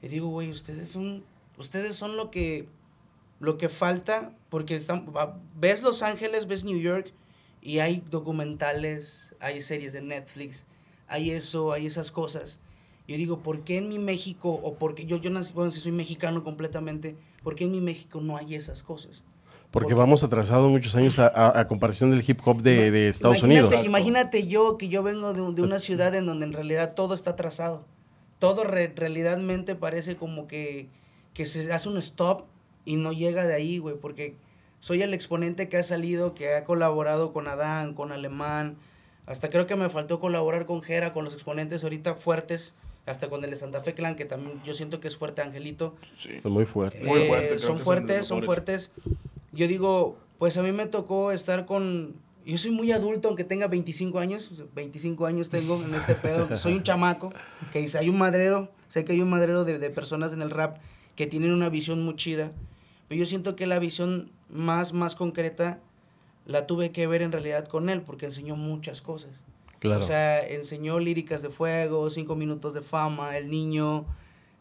[0.00, 1.24] Y digo, güey, ustedes son,
[1.58, 2.66] ustedes son lo que,
[3.38, 5.06] lo que falta, porque están,
[5.56, 7.12] ves Los Ángeles, ves New York,
[7.60, 10.64] y hay documentales, hay series de Netflix,
[11.06, 12.60] hay eso, hay esas cosas.
[13.08, 15.92] Yo digo, ¿por qué en mi México, o porque yo, yo nací, bueno, si soy
[15.92, 19.22] mexicano completamente, ¿por qué en mi México no hay esas cosas?
[19.70, 23.08] Porque Porque- vamos atrasados muchos años a, a- a comparación del hip hop de, de
[23.08, 23.86] Estados imagínate, Unidos.
[23.86, 27.30] Imagínate yo que yo vengo de, de una ciudad en donde en realidad todo está
[27.30, 27.84] atrasado.
[28.38, 30.88] Todo re- realmente parece como que,
[31.34, 32.44] que se hace un stop
[32.84, 34.36] y no llega de ahí, güey, porque
[34.80, 38.76] soy el exponente que ha salido, que ha colaborado con Adán, con Alemán,
[39.26, 42.74] hasta creo que me faltó colaborar con Jera, con los exponentes ahorita fuertes,
[43.06, 45.94] hasta con el de Santa Fe Clan, que también yo siento que es fuerte Angelito.
[46.18, 46.30] Sí.
[46.38, 47.02] Es muy fuerte.
[47.04, 48.90] Muy Eh, fuerte, creo son fuertes, son fuertes.
[49.52, 52.16] Yo digo, pues a mí me tocó estar con...
[52.44, 56.14] Yo soy muy adulto, aunque tenga 25 años, o sea, 25 años tengo en este
[56.14, 57.32] pedo, soy un chamaco,
[57.72, 60.50] que dice, hay un madrero, sé que hay un madrero de, de personas en el
[60.50, 60.78] rap
[61.16, 62.52] que tienen una visión muy chida,
[63.08, 65.80] pero yo siento que la visión más, más concreta
[66.44, 69.42] la tuve que ver en realidad con él, porque enseñó muchas cosas.
[69.80, 70.00] Claro.
[70.00, 74.06] O sea, enseñó líricas de fuego, cinco minutos de fama, el niño,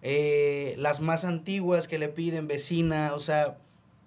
[0.01, 3.58] eh, las más antiguas que le piden, vecina, o sea,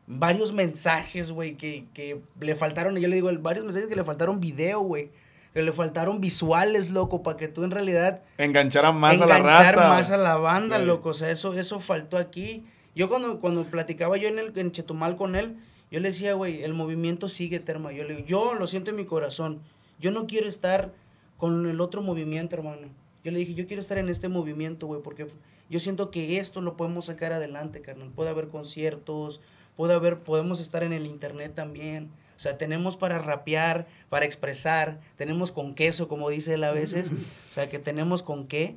[0.07, 4.05] varios mensajes, güey, que, que le faltaron, y yo le digo, varios mensajes que le
[4.05, 5.11] faltaron video, güey,
[5.55, 9.75] que le faltaron visuales, loco, para que tú en realidad Enganchar más a la enganchar
[9.75, 9.89] raza.
[9.89, 10.85] más a la banda, Sí.
[10.85, 11.09] loco.
[11.09, 12.65] O sea, eso, eso faltó aquí.
[12.95, 15.57] Yo cuando, cuando platicaba yo en, el, en Chetumal con él,
[15.91, 17.93] yo le decía, güey, el movimiento sigue, Terma.
[17.93, 19.61] Yo le digo, yo lo siento en mi corazón.
[19.99, 20.93] Yo no quiero estar
[21.37, 22.89] con el otro movimiento, hermano.
[23.25, 25.29] Yo le dije, yo quiero estar en este movimiento, güey, porque
[25.71, 28.11] yo siento que esto lo podemos sacar adelante, carnal.
[28.11, 29.41] Puede haber conciertos,
[29.77, 32.11] puede haber, podemos estar en el internet también.
[32.37, 37.13] O sea, tenemos para rapear, para expresar, tenemos con queso, como dice él a veces.
[37.51, 38.77] O sea, que tenemos con qué.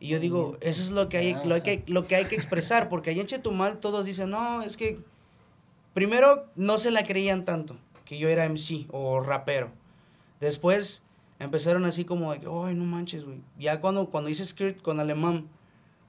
[0.00, 2.88] Y yo digo, eso es lo que hay, lo que, lo que, hay que expresar,
[2.90, 4.98] porque ahí en Chetumal todos dicen, no, es que
[5.94, 9.70] primero no se la creían tanto, que yo era MC o rapero.
[10.40, 11.02] Después
[11.38, 13.40] empezaron así como de que, ay, no manches, güey.
[13.58, 15.48] Ya cuando, cuando hice Skirt con Alemán,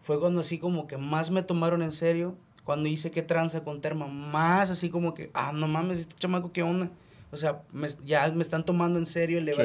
[0.02, 2.36] fue cuando así como que más me tomaron en serio.
[2.64, 6.52] Cuando hice que tranza con Terma, más así como que, ah, no mames, este chamaco,
[6.52, 6.92] ¿qué onda?
[7.32, 9.60] O sea, me- ya me están tomando en serio el de Sí.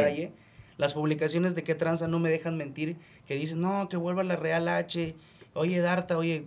[0.79, 2.96] Las publicaciones de que tranza no me dejan mentir,
[3.27, 5.14] que dicen, no, que vuelva la Real H.
[5.53, 6.46] Oye, Darta, oye,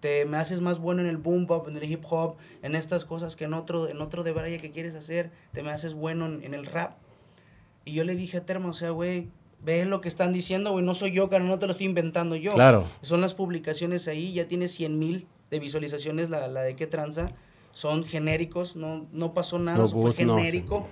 [0.00, 3.04] te me haces más bueno en el boom bap, en el hip hop, en estas
[3.04, 6.26] cosas que en otro, en otro de Braille que quieres hacer, te me haces bueno
[6.26, 6.96] en, en el rap.
[7.88, 9.28] Y yo le dije a Terma, o sea, güey,
[9.64, 12.36] ve lo que están diciendo, güey, no soy yo, cara, no te lo estoy inventando
[12.36, 12.54] yo.
[12.54, 12.86] Claro.
[13.02, 17.32] Son las publicaciones ahí, ya tiene 100 mil de visualizaciones la, la de qué tranza.
[17.72, 20.40] Son genéricos, no, no pasó nada, No, eso fue pues, no, sí.
[20.40, 20.86] genérico.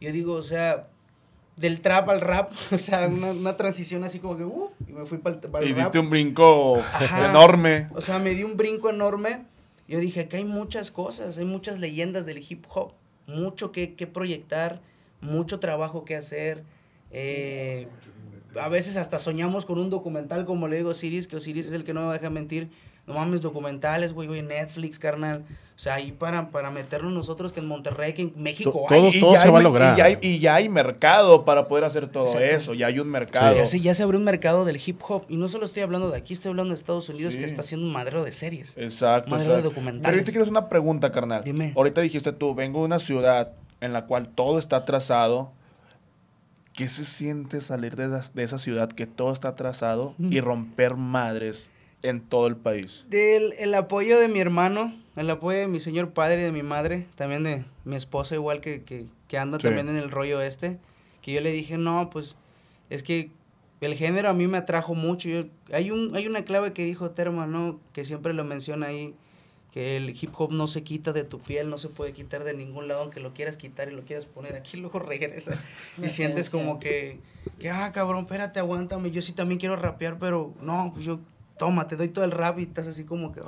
[0.00, 0.88] Yo digo, o sea,
[1.56, 5.06] del trap al rap, o sea, una, una transición así como que, uh, y me
[5.06, 5.78] fui para el, para el rap.
[5.80, 7.30] Hiciste un brinco Ajá.
[7.30, 7.88] enorme.
[7.94, 9.44] O sea, me dio un brinco enorme.
[9.88, 12.92] Yo dije, que hay muchas cosas, hay muchas leyendas del hip hop,
[13.26, 14.80] mucho que, que proyectar,
[15.20, 16.62] mucho trabajo que hacer.
[17.10, 17.88] Eh,
[18.60, 21.72] a veces hasta soñamos con un documental, como le digo a Osiris, que Osiris es
[21.72, 22.68] el que no me deja mentir.
[23.06, 25.44] no mames, documentales, güey, güey, Netflix, carnal.
[25.76, 29.00] O sea, ahí para, para meternos nosotros que en Monterrey, que en México To- hay.
[29.00, 29.94] todo- Y todo ya se hay va a lograr.
[29.94, 32.44] Y ya, hay, y ya hay mercado para poder hacer todo Exacto.
[32.44, 32.74] eso.
[32.74, 33.54] Ya hay un mercado.
[33.54, 35.24] Ya se, ya se abrió un mercado del hip hop.
[35.28, 37.38] Y no solo estoy hablando de aquí, estoy hablando de Estados Unidos, Sí.
[37.38, 38.76] que está haciendo un madrero de series.
[38.76, 39.30] Exacto.
[39.30, 40.02] Madero de documentales.
[40.02, 41.42] Pero ahorita quiero hacer una pregunta, carnal.
[41.44, 41.74] Dime.
[41.76, 45.52] Ahorita dijiste tú, vengo de una ciudad en la cual todo está trazado.
[46.72, 50.32] ¿Qué se siente salir de esa, de esa ciudad que todo está trazado Mm.
[50.32, 51.70] y romper madres
[52.02, 53.06] en todo el país?
[53.08, 56.62] Del el apoyo de mi hermano, el apoyo de mi señor padre y de mi
[56.62, 59.62] madre, también de mi esposa igual que, que, que anda Sí.
[59.64, 60.76] también en el rollo este,
[61.22, 62.36] que yo le dije, no, pues
[62.90, 63.30] es que
[63.80, 65.28] el género a mí me atrajo mucho.
[65.30, 67.80] Yo, hay, un, hay una clave que dijo Terma, ¿no?
[67.94, 69.14] Que siempre lo menciona ahí,
[69.76, 72.54] que el hip hop no se quita de tu piel, no se puede quitar de
[72.54, 75.52] ningún lado, aunque lo quieras quitar y lo quieras poner aquí, luego regresa
[76.02, 77.20] y sientes como que,
[77.58, 81.20] que, ah, cabrón, espérate, aguántame, yo sí también quiero rapear, pero no, pues yo,
[81.58, 83.42] toma, te doy todo el rap y estás así como que,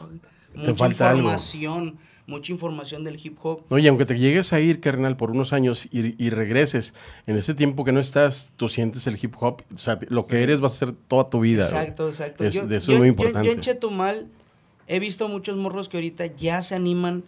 [0.54, 1.20] mucha falta algo.
[1.22, 3.62] información, mucha información del hip hop.
[3.70, 6.92] No, y aunque te llegues a ir, carnal, por unos años y, y regreses,
[7.26, 10.42] en ese tiempo que no estás, tú sientes el hip hop, o sea, lo que
[10.42, 11.62] eres va a ser toda tu vida.
[11.64, 12.44] Exacto, exacto.
[12.44, 13.48] Es- Yo- de eso yo- es muy yo- importante.
[13.48, 14.28] Yo, en Chetumal
[14.88, 17.22] he visto muchos morros que ahorita ya se animan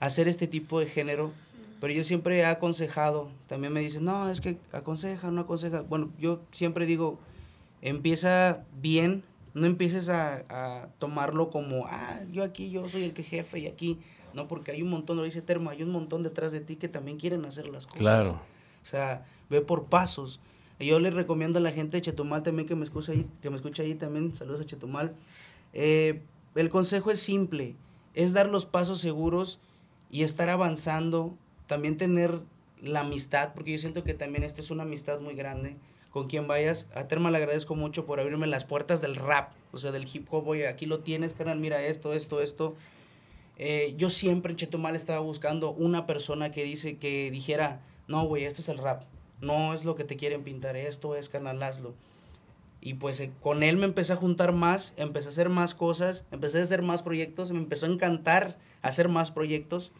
[0.00, 1.32] a hacer este tipo de género,
[1.80, 5.82] pero yo siempre he aconsejado, también me dicen, no, es que aconseja, no aconseja.
[5.82, 7.18] Bueno, yo siempre digo,
[7.82, 9.22] empieza bien,
[9.54, 13.66] no empieces a, a tomarlo como, ah, yo aquí, yo soy el que jefe y
[13.66, 13.98] aquí.
[14.34, 16.88] No, porque hay un montón, lo dice Terma, hay un montón detrás de ti que
[16.88, 18.00] también quieren hacer las cosas.
[18.00, 18.30] Claro.
[18.82, 20.40] O sea, ve por pasos.
[20.80, 23.56] Yo les recomiendo a la gente de Chetumal también que me escucha ahí, que me
[23.56, 25.14] escucha ahí también, saludos a Chetumal.
[25.74, 26.22] Eh,
[26.54, 27.74] el consejo es simple,
[28.14, 29.58] es dar los pasos seguros
[30.10, 31.34] y estar avanzando,
[31.66, 32.40] también tener
[32.82, 35.76] la amistad, porque yo siento que también esta es una amistad muy grande
[36.10, 36.86] con quien vayas.
[36.94, 40.26] A Terma le agradezco mucho por abrirme las puertas del rap, o sea, del hip
[40.30, 40.46] hop.
[40.46, 42.74] Oye, aquí lo tienes, carnal, mira esto, esto, esto.
[43.56, 48.44] Eh, yo siempre en Chetumal estaba buscando una persona que dice que dijera, no, güey,
[48.44, 49.04] esto es el rap,
[49.40, 51.94] no es lo que te quieren pintar, esto es canal, hazlo.
[52.84, 56.26] Y pues eh, con él me empecé a juntar más, empecé a hacer más cosas,
[56.32, 59.92] empecé a hacer más proyectos, me empezó a encantar hacer más proyectos.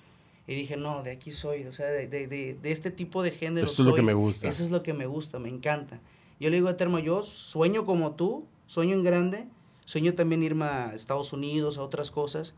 [0.49, 3.31] Y dije, no, de aquí soy, o sea, de, de, de, de este tipo de
[3.31, 4.49] género Esto es lo que me gusta.
[4.49, 6.01] Eso es lo que me gusta, me encanta.
[6.41, 9.47] Yo le digo a Termo, yo sueño como tú, sueño en grande,
[9.85, 12.55] sueño también irme a Estados Unidos, a otras cosas,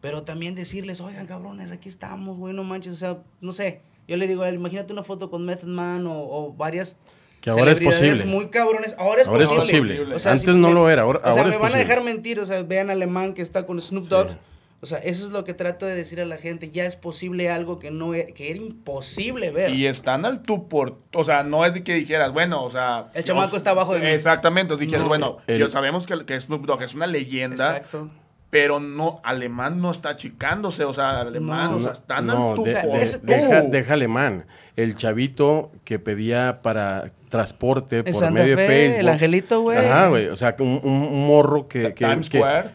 [0.00, 3.82] pero también decirles, oigan, cabrones, aquí estamos, güey, no manches, o sea, no sé.
[4.08, 6.96] Yo le digo imagínate una foto con Method Man o, o varias
[7.42, 8.24] Que ahora es posible.
[8.24, 8.94] muy cabrones.
[8.98, 9.94] Ahora es Ahora es posible.
[9.96, 10.14] posible.
[10.14, 11.74] O sea, Antes si no me- lo era, ahora, o sea, ahora me es van
[11.74, 14.28] a dejar mentir, o sea, vean Alemán que está con Snoop Dogg.
[14.30, 14.36] Sí.
[14.80, 16.70] O sea, eso es lo que trato de decir a la gente.
[16.72, 19.70] Ya es posible algo que no e- que era imposible ver.
[19.70, 20.98] Y están al tú por.
[21.14, 23.10] O sea, no es de que dijeras, bueno, o sea.
[23.14, 24.06] El chamaco está abajo de mí.
[24.08, 24.74] Exactamente.
[24.74, 25.08] O sea, dijeras, No.
[25.08, 27.76] bueno, El- yo sabemos que, que Snoop Dogg es una leyenda.
[27.76, 28.08] Exacto.
[28.52, 30.84] Pero no, alemán no está achicándose.
[30.84, 31.76] O sea, alemán, No.
[31.78, 34.44] o sea, están No, de- deja, deja alemán.
[34.76, 39.00] El chavito que pedía para transporte El por Santa medio de Facebook.
[39.00, 39.78] el angelito, güey.
[39.78, 40.28] Ajá, güey.
[40.28, 42.20] O sea, un, un- un morro que, que,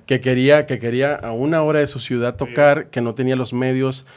[0.08, 3.54] que quería, que quería a una hora de su ciudad tocar, que no tenía los
[3.54, 4.08] medios,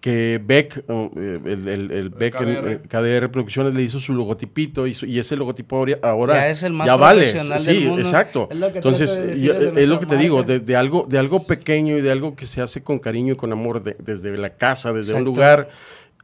[0.00, 2.68] que Beck, uh, el, el- el Beck en- KDR.
[2.72, 6.62] eh, KDR Producciones le hizo su logotipito y, su- y ese logotipo ahora, Ya es
[6.62, 7.38] el más ya vale.
[7.58, 8.00] Sí, del mundo.
[8.00, 8.48] exacto.
[8.50, 11.44] Es lo que Entonces, yo- es lo que te digo, de, de algo, de algo
[11.46, 14.50] pequeño y de algo que se hace con cariño y con amor de- desde la
[14.56, 15.30] casa, desde un Exacto.
[15.30, 15.68] lugar,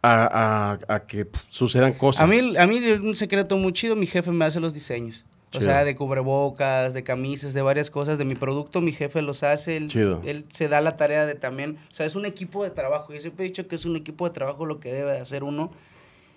[0.02, 2.22] a, a- a que sucedan cosas.
[2.22, 5.24] A mí, a mí un secreto muy chido, mi jefe me hace los diseños.
[5.54, 8.18] O sea, de cubrebocas, de camisas, de varias cosas.
[8.18, 9.76] De mi producto, mi jefe los hace.
[9.76, 10.20] Él, Chido.
[10.24, 11.78] él se da la tarea de también...
[11.90, 13.14] O sea, es un equipo de trabajo.
[13.14, 15.44] Yo siempre he dicho que es un equipo de trabajo lo que debe de hacer
[15.44, 15.70] uno.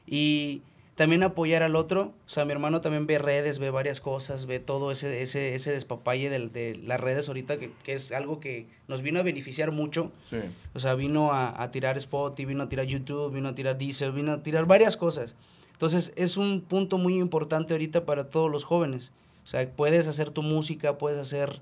[0.08, 0.62] Y
[0.96, 2.14] también apoyar al otro.
[2.26, 5.72] O sea, mi hermano también ve redes, ve varias cosas, ve todo ese, ese, ese
[5.72, 9.72] despapalle del- de, las redes ahorita, que, que es algo que nos vino a beneficiar
[9.72, 10.12] mucho.
[10.30, 10.38] Sí.
[10.74, 14.12] O sea, vino a, a tirar Spotify, vino a tirar YouTube, vino a tirar Deezer,
[14.12, 15.36] vino a tirar varias cosas.
[15.80, 19.14] Entonces, es un punto muy importante ahorita para todos los jóvenes.
[19.46, 21.62] O sea, puedes hacer tu música, puedes hacer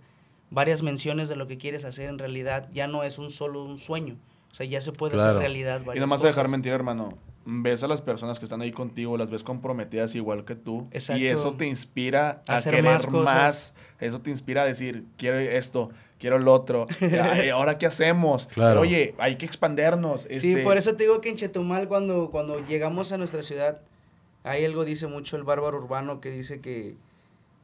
[0.50, 2.68] varias menciones de lo que quieres hacer en realidad.
[2.74, 4.16] Ya no es un solo un sueño.
[4.52, 5.30] O sea, ya se puede Claro.
[5.30, 6.52] hacer realidad Y varias no más a dejar cosas.
[6.52, 7.10] mentir, hermano.
[7.46, 10.88] Ves a las personas que están ahí contigo, las ves comprometidas igual que tú.
[10.90, 11.22] Exacto.
[11.22, 13.74] Y eso te inspira a Hacer querer más más, cosas.
[14.00, 16.88] Eso te inspira a decir, quiero esto, quiero el otro.
[17.22, 18.48] Ay, ¿Ahora qué hacemos?
[18.48, 18.82] Claro.
[18.82, 20.22] Oye, hay que expandernos.
[20.24, 23.80] Sí, este, por eso te digo que en Chetumal, cuando, cuando llegamos a nuestra ciudad,
[24.48, 26.96] hay algo dice mucho el bárbaro urbano que dice que,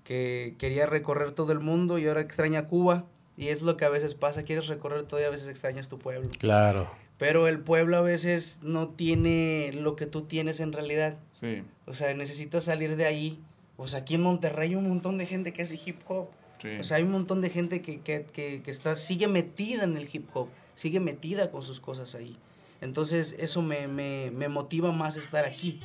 [0.04, 3.06] que quería recorrer todo el mundo y ahora extraña Cuba.
[3.36, 5.98] Y es lo que a veces pasa, quieres recorrer todo y a veces extrañas tu
[5.98, 6.30] pueblo.
[6.38, 6.90] Claro.
[7.18, 11.18] Pero el pueblo a veces no tiene lo que tú tienes en realidad.
[11.40, 13.40] Sí, O sea, necesitas salir de ahí.
[13.78, 16.28] O sea, aquí en Monterrey hay un montón de gente que hace hip hop.
[16.62, 16.70] Sí.
[16.80, 19.98] O sea, hay un montón de gente que, que, que, que está, sigue metida en
[19.98, 22.38] el hip hop, sigue metida con sus cosas ahí.
[22.82, 25.80] Entonces, eso me, me, me motiva más estar aquí,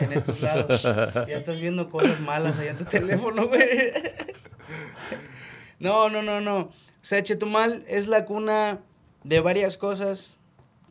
[0.00, 0.82] en estos lados.
[0.82, 3.60] Ya estás viendo cosas malas allá en tu teléfono, güey.
[5.78, 6.58] No, no, no, no.
[6.58, 6.72] O
[7.02, 8.80] sea, Chetumal es la cuna
[9.24, 10.38] de varias cosas.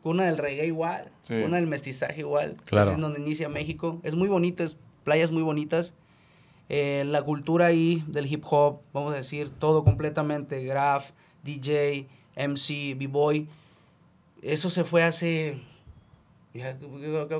[0.02, 1.34] Cuna del reggae igual, Sí.
[1.42, 2.56] cuna del mestizaje igual.
[2.64, 2.92] Claro.
[2.92, 4.00] Es donde inicia México.
[4.04, 5.94] Es muy bonito, es playas muy bonitas.
[6.68, 11.10] Eh, la cultura ahí del hip hop, vamos a decir, todo completamente, graph,
[11.42, 12.06] DJ,
[12.36, 13.48] MC, b-boy.
[14.42, 15.58] Eso se fue hace
[16.58, 16.76] ya,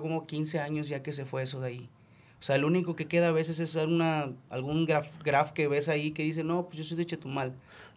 [0.01, 1.89] como 15 años ya que se fue eso de ahí.
[2.41, 6.13] O sea, lo único que queda a veces es alguna, algún graph que ves ahí
[6.13, 7.53] que dice, no, pues yo soy de Chetumal.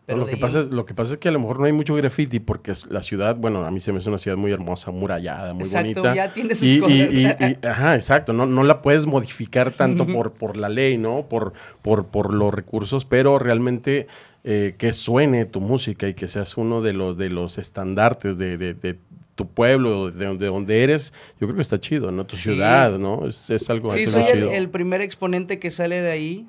[0.08, 1.60] Pero lo, de que ahí- pasa es, lo que pasa es que a lo mejor
[1.60, 4.36] no hay mucho graffiti porque la ciudad, bueno, a mí se me hace una ciudad
[4.36, 6.16] muy hermosa, murallada, muy Exacto, bonita.
[6.16, 6.96] ya tiene sus y, y- cosas.
[7.14, 11.28] y- y- ajá, exacto, no, no la puedes modificar tanto por, por la ley, ¿no?
[11.30, 11.54] Por,
[11.84, 14.08] por, por los recursos, pero realmente
[14.44, 18.58] eh, que suene tu música y que seas uno de los, de los estandartes de,
[18.58, 18.98] de- de
[19.44, 22.26] tu pueblo, de, donde- de donde eres, yo creo que está chido, ¿no?
[22.26, 22.44] Tu Sí.
[22.44, 23.26] ciudad, ¿no?
[23.28, 24.52] Es, es algo, Sí, soy algo el, chido.
[24.52, 26.48] el primer exponente que sale de ahí,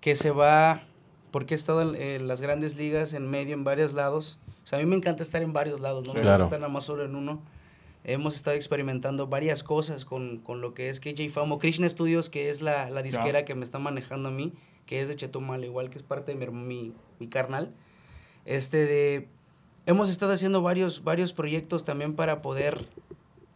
[0.00, 0.84] que se va,
[1.30, 4.38] porque he estado en, en las grandes ligas, en medio, en varios lados.
[4.64, 6.36] O sea, a mí me encanta estar en varios lados, no me Claro.
[6.36, 7.40] gusta estar nada más solo en uno.
[8.04, 11.58] Hemos estado experimentando varias cosas con, con lo que es KJ Famo.
[11.58, 14.52] Krishna Studios, que es la, la disquera que me está manejando a mí,
[14.86, 17.72] que es de Chetumal, igual que es parte de mi, mi, mi carnal.
[18.44, 19.28] Este de...
[19.86, 22.86] Hemos estado haciendo varios, varios proyectos también para poder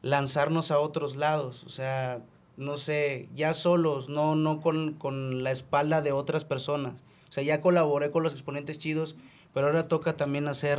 [0.02, 1.64] lanzarnos a otros lados.
[1.64, 2.20] O sea,
[2.56, 6.94] no sé, ya solos, no, no con, con la espalda de otras personas.
[7.28, 9.16] O sea, ya colaboré con los exponentes chidos,
[9.54, 10.78] pero ahora toca también hacer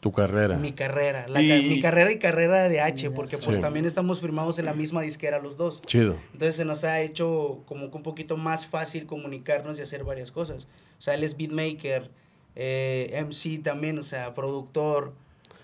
[0.00, 0.56] Tu carrera.
[0.58, 1.26] mi carrera.
[1.28, 3.62] la Y- mi carrera y carrera de H, porque pues Sí.
[3.62, 5.80] también estamos firmados en la misma disquera los dos.
[5.82, 6.16] Chido.
[6.32, 10.30] Entonces se nos ha hecho como que un poquito más fácil comunicarnos y hacer varias
[10.30, 10.66] cosas.
[10.98, 12.10] O sea, él es beatmaker,
[12.60, 15.12] eh, MC también, o sea, productor.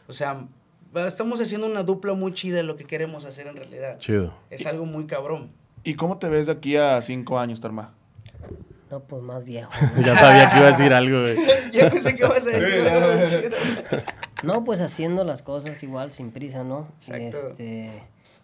[0.07, 0.47] O sea,
[1.07, 3.99] estamos haciendo una dupla muy chida de lo que queremos hacer en realidad.
[3.99, 4.33] Chido.
[4.49, 5.51] Es algo muy cabrón.
[5.83, 7.93] ¿Y cómo te ves de aquí a cinco años, Tarma?
[8.93, 9.73] No, pues más viejo.
[10.05, 11.37] Ya sabía que iba a decir algo, güey.
[11.73, 13.51] ya pensé que vas a decir algo muy chido.
[14.45, 16.89] No, pues haciendo las cosas igual, sin prisa, ¿no?
[16.99, 17.49] Exacto.
[17.51, 18.03] Este,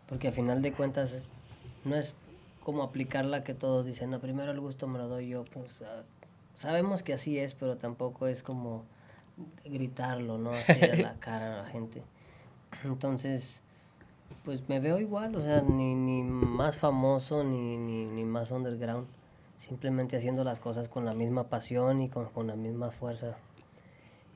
[0.09, 1.27] porque a final de cuentas
[1.85, 2.15] no es
[2.65, 6.03] como aplicarla que todos dicen, no, primero el gusto me lo doy yo, pues ah,
[6.61, 8.85] sabemos que así es, pero tampoco es como
[9.65, 10.53] gritarlo, ¿no?
[10.53, 12.03] Así a la cara a la gente.
[12.85, 13.63] Entonces,
[14.45, 19.09] pues me veo igual, o sea, ni, ni más famoso ni, ni, ni más underground.
[19.57, 23.37] Simplemente haciendo las cosas con la misma pasión y con, con la misma fuerza.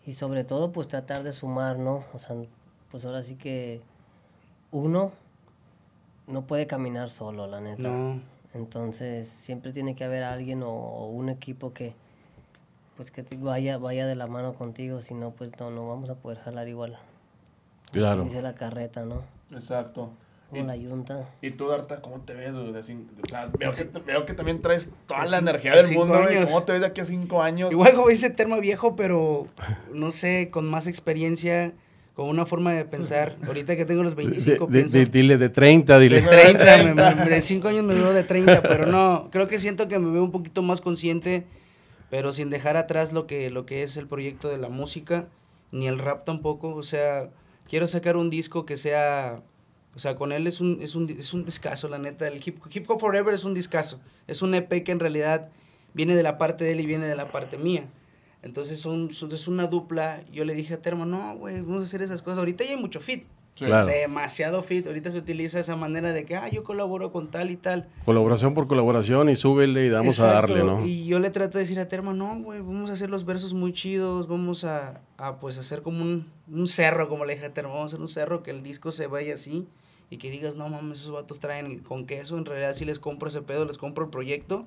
[0.07, 2.05] Y sobre todo, pues tratar de sumar, ¿no?
[2.15, 2.37] O sea,
[2.91, 3.83] pues ahora sí que
[4.71, 5.13] uno
[6.27, 7.91] no puede caminar solo, la neta.
[7.91, 8.23] No.
[8.55, 11.95] Entonces, siempre tiene que haber alguien o, o un equipo que
[12.97, 16.11] pues que te vaya vaya de la mano contigo, si no pues no no vamos
[16.11, 16.97] a poder jalar igual.
[17.93, 18.25] Claro.
[18.25, 19.23] Dice la carreta, ¿no?
[19.53, 20.11] Exacto.
[20.51, 21.29] O la yunta.
[21.43, 22.53] ¿Y tú, Darta, cómo te ves?
[22.53, 26.07] güey, o sea, veo, que, veo que también traes toda la energía de del cinco
[26.07, 26.45] mundo, güey.
[26.45, 27.73] ¿Cómo te ves de aquí a cinco años?
[27.73, 29.49] Igual como dice Terma viejo, pero
[29.93, 31.73] no sé, con más experiencia,
[32.15, 33.35] con una forma de pensar.
[33.49, 34.99] Ahorita que tengo los 25 De- de- pienso...
[34.99, 36.21] de- dile de 30, dile.
[36.23, 39.59] De 30, me- me- de 5 años me veo de 30, pero no, creo que
[39.59, 41.47] siento que me veo un poquito más consciente,
[42.15, 45.27] pero sin dejar atrás lo que, lo que es el proyecto de la música,
[45.73, 47.29] ni el rap tampoco, o sea,
[47.69, 49.43] quiero sacar un disco que sea,
[49.97, 52.61] o sea, con él es un, es un, es un discazo, la neta, el Hip,
[52.71, 53.99] Hip Hop Forever es un discazo,
[54.29, 55.49] es un EP que en realidad
[55.93, 57.89] viene de la parte de él y viene de la parte mía.
[58.43, 60.23] Entonces son, es una dupla.
[60.31, 62.39] Yo le dije a Termo, no, güey, vamos a hacer esas cosas.
[62.39, 63.25] Ahorita ya hay mucho fit
[63.55, 63.67] Sí.
[63.67, 63.87] Claro.
[63.87, 64.85] demasiado fit.
[64.87, 67.89] Ahorita se utiliza esa manera de que, ah, yo colaboro con tal y tal.
[68.05, 70.85] Colaboración por colaboración y súbele y damos a darle, ¿no?
[70.85, 73.55] Y yo le trato de decir a Terma, no, güey, vamos a hacer los versos
[73.55, 77.53] muy chidos, vamos a, a, pues, hacer como un, un cerro, como le dije a
[77.53, 79.69] Terma, vamos a hacer un cerro que el disco se vaya así
[80.11, 83.29] y que digas, no mames, esos vatos traen con queso, en realidad sí les compro
[83.29, 84.65] ese pedo, les compro el proyecto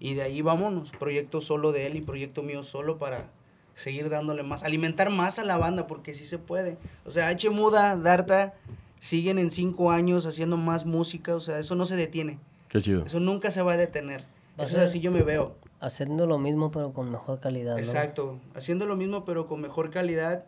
[0.00, 3.28] y de ahí vámonos, proyecto solo de él y proyecto mío solo para
[3.74, 6.76] seguir dándole más, alimentar más a la banda, porque sí se puede.
[7.04, 8.54] O sea, H Muda, Darta,
[9.00, 12.38] siguen en cinco años haciendo más música, o sea, eso no se detiene.
[12.68, 13.04] Qué chido.
[13.04, 14.22] Eso nunca se va a detener.
[14.58, 15.54] Va a Eso ser- es así yo me veo.
[15.80, 17.78] Haciendo lo mismo pero con mejor calidad, ¿no?
[17.78, 18.38] Exacto.
[18.54, 20.44] Haciendo lo mismo pero con mejor calidad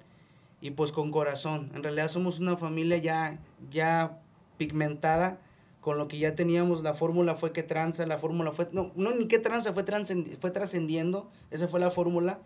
[0.61, 1.71] y pues con corazón.
[1.75, 3.39] En realidad somos una familia ya,
[3.71, 4.19] ya
[4.59, 5.39] pigmentada
[5.81, 6.83] con lo que ya teníamos.
[6.83, 8.69] La fórmula fue que tranza, la fórmula fue...
[8.73, 9.85] No, no ni qué tranza, fue,
[10.41, 11.29] fue trascendiendo.
[11.51, 12.39] Esa fue la fórmula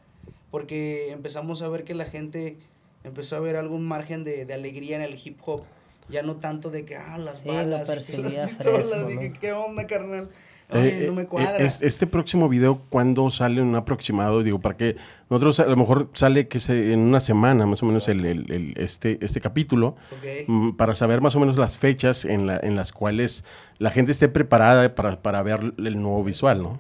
[0.50, 2.56] porque empezamos a ver que la gente
[3.04, 5.62] empezó a ver algún margen de, de alegría en el hip hop.
[6.08, 9.14] Ya no tanto de que, ah, las Sí, balas y que las pistolas fresco, y
[9.14, 9.20] ¿no?
[9.20, 10.30] que qué onda, carnal.
[10.70, 11.58] Oye, Eh, no me eh, cuadra.
[11.58, 14.42] es- este próximo video, ¿cuándo sale en un aproximado?
[14.42, 14.96] Digo, para que
[15.30, 18.50] nosotros a lo mejor sale que se, en una semana más o menos el, el-
[18.52, 20.46] el- este, este capítulo, Ok.
[20.46, 23.44] mm, para saber más o menos las fechas en, la- en las cuales
[23.78, 26.78] la gente esté preparada para, para ver el nuevo visual, ¿no?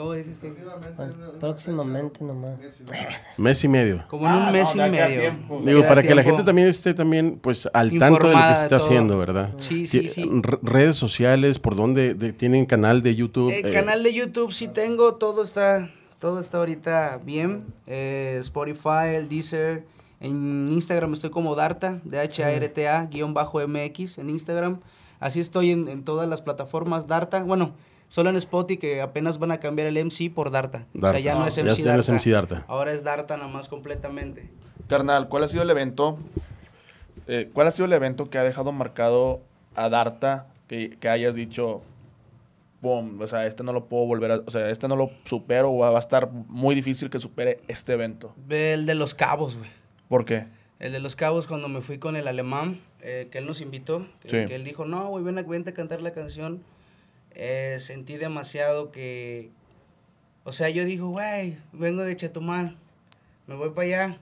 [0.00, 0.52] ¿Cómo dices que?
[1.38, 2.58] Próximamente nomás.
[3.36, 4.04] Mes y medio.
[4.08, 5.20] Como en un Ah, mes no, y medio.
[5.20, 5.60] tiempo.
[5.64, 6.30] Digo, para que la tiempo.
[6.38, 9.50] gente también esté también pues al tanto de lo que Informada se está haciendo, ¿verdad?
[9.58, 10.28] Sí, sí, sí.
[10.62, 13.52] Redes sociales, por dónde de- tienen canal de YouTube.
[13.52, 17.64] El eh, canal de YouTube sí tengo, todo está, todo está ahorita bien.
[17.86, 19.84] Eh, Spotify, el Deezer.
[20.20, 24.80] En Instagram estoy como Darta, D-H-A-R-T-A, guion bajo MX en Instagram.
[25.18, 27.42] Así estoy en, en todas las plataformas Darta.
[27.42, 27.72] Bueno,
[28.10, 30.86] solo en Spotify que apenas van a cambiar el MC por Darta.
[30.94, 31.10] O Darta.
[31.18, 32.12] sea, ya no es MC ya no es Darta.
[32.12, 32.64] MC Darta.
[32.68, 34.50] Ahora es Darta nada más completamente.
[34.88, 36.18] Carnal, ¿cuál ha sido el evento?
[37.26, 39.40] eh, ¿Cuál ha sido el evento que ha dejado marcado
[39.76, 41.80] a Darta que, que hayas dicho,
[42.82, 45.70] boom, o sea, este no lo puedo volver a, o sea, este no lo supero
[45.72, 48.34] o va a estar muy difícil que supere este evento?
[48.48, 49.70] El de los cabos, güey.
[50.08, 50.46] ¿Por qué?
[50.80, 54.06] El de los cabos, cuando me fui con el alemán, eh, que él nos invitó,
[54.22, 54.46] que, Sí.
[54.48, 56.62] que él dijo, no, güey, ven a, vente a cantar la canción.
[57.34, 59.50] Eh, sentí demasiado que,
[60.44, 62.76] o sea, yo digo, güey, vengo de Chetumal,
[63.46, 64.18] me voy para allá,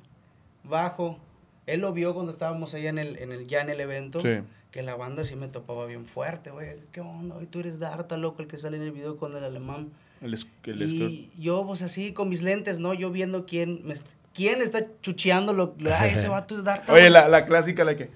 [0.64, 1.18] bajo.
[1.66, 4.38] Él lo vio cuando estábamos allá en el, en el, ya en el evento, Sí.
[4.70, 6.76] que la banda sí me topaba bien fuerte, güey.
[6.92, 7.34] ¿Qué onda?
[7.34, 7.46] güey?
[7.46, 9.90] Tú eres Darta, loco, el que sale en el video con el alemán.
[10.20, 10.82] El, el.
[10.82, 12.94] Y yo, pues así, con mis lentes, ¿no?
[12.94, 13.94] Yo viendo quién, me
[14.34, 16.92] quién está chucheando lo, lo- ay, ese vato es Darta.
[16.92, 17.10] Oye, güey".
[17.12, 18.10] la, la clásica, la que...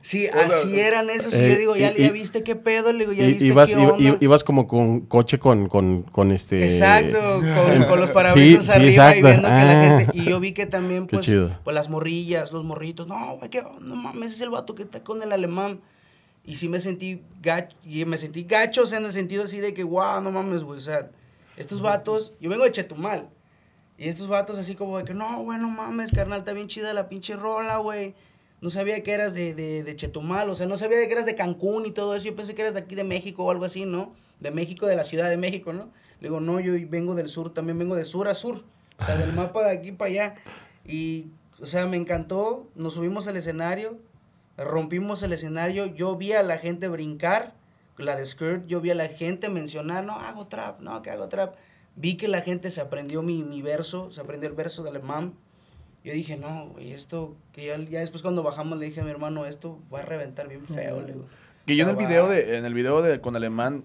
[0.00, 1.32] Sí, O sea, así eran esos.
[1.38, 3.28] Y eh, yo digo, ya, y- ya y- viste qué pedo, le digo, ya y-
[3.32, 3.96] viste ibas, qué onda.
[4.02, 6.64] i- ibas como con coche con, con, con este...
[6.64, 9.26] Exacto, con, con los parabrisas Sí, sí, arriba y exacto.
[9.28, 9.98] viendo que la Ah.
[10.00, 10.18] gente.
[10.18, 11.56] Y yo vi que también, Qué pues, chido.
[11.62, 15.04] pues las morrillas, los morritos, no, güey, que no mames, es el vato que está
[15.04, 15.80] con el alemán.
[16.44, 19.60] Y sí me sentí gacho, y me sentí gacho, o sea, en el sentido así
[19.60, 21.08] de que, wow, no mames, güey, o sea,
[21.56, 23.28] estos vatos, yo vengo de Chetumal.
[24.02, 26.92] Y estos vatos así como de que, no, güey, no mames, carnal, está bien chida
[26.92, 28.16] la pinche rola, güey.
[28.60, 31.36] No sabía que eras de, de, de Chetumal, o sea, no sabía que eras de
[31.36, 32.26] Cancún y todo eso.
[32.26, 34.12] Yo pensé que eras de aquí de México o algo así, ¿no?
[34.40, 35.84] De México, de la Ciudad de México, ¿no?
[36.18, 38.64] Le digo, no, yo vengo del sur, también vengo de sur a sur.
[38.98, 40.34] O sea, del mapa de aquí para allá.
[40.84, 41.28] Y,
[41.60, 42.66] o sea, me encantó.
[42.74, 43.98] Nos subimos al escenario,
[44.56, 45.86] rompimos el escenario.
[45.86, 47.54] Yo vi a la gente brincar,
[47.98, 51.28] la de Skirt, yo vi a la gente mencionar, no, hago trap, no, que hago
[51.28, 51.54] trap.
[51.96, 55.34] Vi que la gente se aprendió mi, mi verso, se aprendió el verso de alemán.
[56.04, 59.10] Yo dije, no, güey, esto, que ya, ya después cuando bajamos le dije a mi
[59.10, 61.26] hermano, esto va a reventar bien feo, le digo.
[61.66, 63.84] Que yo en el sea, video de, en el video de con alemán,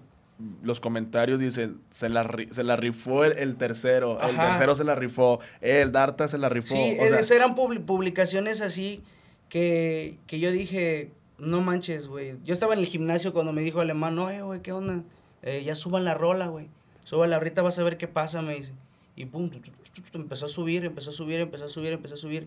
[0.62, 4.48] los comentarios dicen, se la, se la rifó el, el tercero, el Ajá.
[4.50, 6.74] tercero se la rifó, el Darta se la rifó.
[6.74, 9.02] Sí, o sea, esas eran publi- publicaciones así
[9.48, 12.36] que, que yo dije, no manches, güey.
[12.44, 15.02] Yo estaba en el gimnasio cuando me dijo alemán, no, eh, güey, ¿qué onda?
[15.42, 16.68] Eh, ya suban la rola, güey.
[17.08, 18.72] Súbala, ahorita vas a ver qué pasa, me dice.
[19.16, 19.50] Y pum,
[20.12, 22.46] empezó a subir, empezó a subir, empezó a subir, empezó a subir.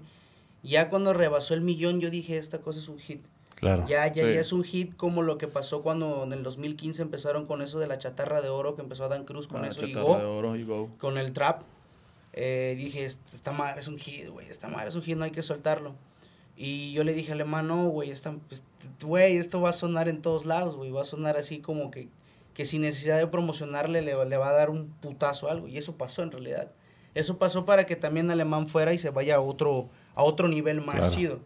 [0.61, 3.21] Ya cuando rebasó el millón, yo dije, esta cosa es un hit.
[3.55, 3.85] Claro.
[3.87, 4.33] Ya, ya, Sí.
[4.33, 7.79] ya es un hit como lo que pasó cuando en el 2015 empezaron con eso
[7.79, 10.17] de la chatarra de oro, que empezó Dan Cruz con ah, eso y chatarra Go
[10.19, 10.89] de oro y go.
[10.99, 11.63] con el trap,
[12.33, 15.25] eh, dije, "Est- esta madre es un hit, güey, esta madre es un hit, no
[15.25, 15.93] hay que soltarlo.
[16.55, 20.07] Y yo le dije al alemán, no, güey, esta- t- güey, esto va a sonar
[20.07, 22.07] en todos lados, güey, va a sonar así como que,
[22.53, 25.67] que sin necesidad de promocionarle le, va- le va a dar un putazo a algo.
[25.67, 26.71] Y eso pasó en realidad.
[27.13, 30.81] Eso pasó para que también alemán fuera y se vaya a otro, a otro nivel
[30.81, 31.13] más Claro.
[31.13, 31.39] chido.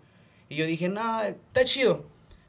[0.49, 2.05] Y yo dije, no, está chido.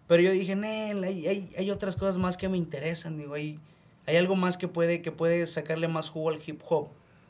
[0.07, 3.59] Pero yo dije, Nel, hay, hay, hay otras cosas más que me interesan, digo, hay,
[4.07, 6.89] hay algo más que puede, que puede sacarle más jugo al hip hop.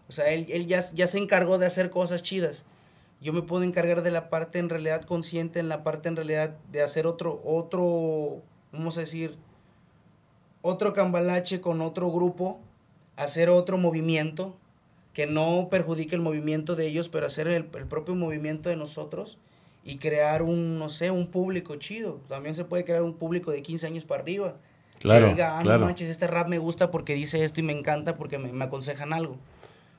[0.08, 2.66] O sea, él, él ya, ya se encargó de hacer cosas chidas.
[3.20, 6.56] Yo me puedo encargar de la parte en realidad consciente, en la parte en realidad
[6.70, 9.36] de hacer otro, otro, vamos a decir,
[10.66, 12.58] otro cambalache con otro grupo,
[13.16, 14.56] hacer otro movimiento
[15.12, 19.38] que no perjudique el movimiento de ellos, pero hacer el, el propio movimiento de nosotros
[19.84, 22.18] y crear un, no sé, un público chido.
[22.28, 24.54] También se puede crear un público de 15 años para arriba.
[24.98, 25.80] Claro, que diga, ah, claro.
[25.80, 28.64] no manches, este rap me gusta porque dice esto y me encanta porque me, me
[28.64, 29.36] aconsejan algo.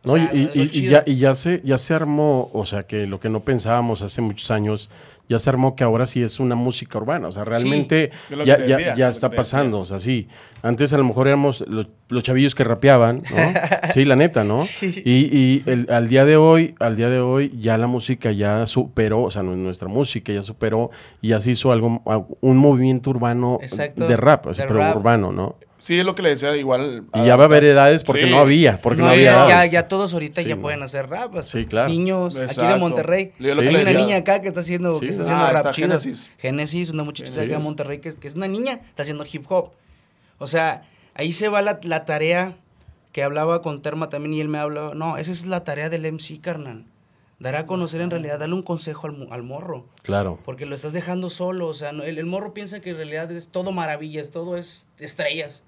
[0.03, 2.83] O No, sea, y, y- y- ya, y ya se, ya se armó, o sea,
[2.85, 4.89] que lo que no pensábamos hace muchos años,
[5.29, 7.27] ya se armó que ahora sí es una música urbana.
[7.27, 8.11] O sea, realmente
[8.45, 9.79] ya, ya- está pasando.
[9.79, 10.27] O sea, sí.
[10.61, 13.23] Antes a lo mejor éramos lo- los chavillos que rapeaban, ¿no?
[13.93, 14.59] Sí, la neta, ¿no?
[14.59, 15.01] Sí.
[15.05, 18.65] Y, y el- al día de hoy, al día de hoy, ya la música ya
[18.67, 20.89] superó, o sea, nu- nuestra música ya superó
[21.21, 22.01] y ya se hizo algo,
[22.41, 24.95] un movimiento urbano Exacto, de rap, pero rap.
[24.95, 25.55] urbano, ¿no?
[25.87, 27.05] Sí, es lo que le decía igual.
[27.13, 28.29] Y ya va a haber edades porque Sí.
[28.29, 29.71] no había, porque no, No, había ya, ya, edades.
[29.71, 31.33] ya todos ahorita Sí, ya pueden hacer rap.
[31.33, 31.87] o sea, Sí, claro.
[31.87, 32.75] Niños, aquí de.
[32.75, 33.31] Monterrey.
[33.39, 34.99] Hay una decía- niña acá que está haciendo, Sí.
[35.05, 35.87] que está Ah, haciendo rap está chido.
[35.87, 36.29] Génesis.
[36.39, 37.49] Génesis, una muchachita Génesis.
[37.53, 39.71] acá de Monterrey que es, que es una niña, está haciendo hip hop.
[40.39, 40.83] O sea,
[41.15, 42.57] ahí se va la, la tarea
[43.13, 46.05] que hablaba con Terma también y él me hablaba, no, esa es la tarea del
[46.05, 46.83] MC, carnal.
[47.39, 49.85] Dar a conocer en realidad, darle un consejo al, al morro.
[50.01, 50.39] Claro.
[50.43, 53.31] Porque lo estás dejando solo, o sea, no- el, el morro piensa que en realidad
[53.31, 55.63] es todo maravillas, todo es estrellas.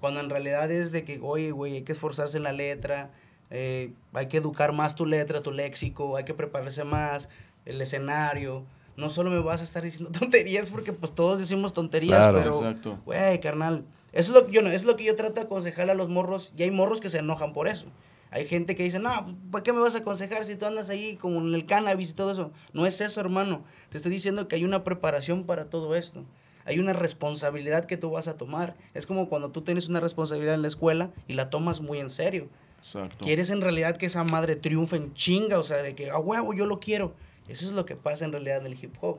[0.00, 3.10] Cuando en realidad es de que, oye, güey, hay que esforzarse en la letra,
[3.50, 7.28] eh, hay que educar más tu letra, tu léxico, hay que prepararse más,
[7.64, 8.64] el escenario.
[8.96, 12.38] No solo me vas a estar diciendo tonterías porque pues todos decimos tonterías, Claro.
[12.38, 12.98] pero, Exacto.
[13.04, 15.88] güey, carnal, eso es lo que yo, no- es lo que yo trato de aconsejar
[15.90, 17.86] a los morros y hay morros que se enojan por eso.
[18.30, 20.90] Hay gente que dice, no, pues, ¿para qué me vas a aconsejar si tú andas
[20.90, 22.50] ahí como en el cannabis y todo eso?
[22.74, 23.64] No es eso, hermano.
[23.88, 26.24] Te estoy diciendo que hay una preparación para todo esto.
[26.68, 28.76] Hay una responsabilidad que tú vas a tomar.
[28.94, 32.10] Es como cuando tú tienes una responsabilidad en la escuela y la tomas muy en
[32.10, 32.48] serio.
[32.80, 33.16] Exacto.
[33.24, 36.54] Quieres en realidad que esa madre triunfe en chinga, o sea, de que a huevo
[36.54, 37.14] yo lo quiero.
[37.48, 39.18] Eso es lo que pasa en realidad en el hip hop.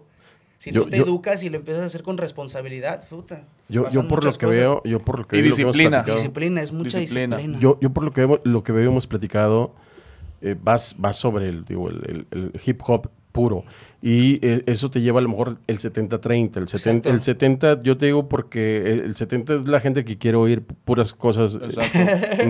[0.59, 3.43] Si Yo- tú te yo- educas y lo empiezas a hacer con responsabilidad, puta.
[3.69, 4.57] Yo, yo por lo que cosas.
[4.57, 5.97] veo, yo por lo que Y veo, lo que hemos disciplina.
[6.03, 7.37] platicado- Disciplina, es mucha Disciplina.
[7.37, 7.59] disciplina.
[7.61, 9.73] Yo, yo por lo que veo, lo que veo hemos platicado,
[10.41, 13.63] eh, vas, vas sobre el, digo, el, el- el hip hop puro.
[14.01, 16.57] Y eh, eso te lleva a lo mejor el 70-30.
[16.57, 17.09] El 70, Exacto.
[17.09, 20.61] el 70, yo te digo porque el, el 70 es la gente que quiere oír
[20.65, 21.99] pu- puras cosas eh, Exacto.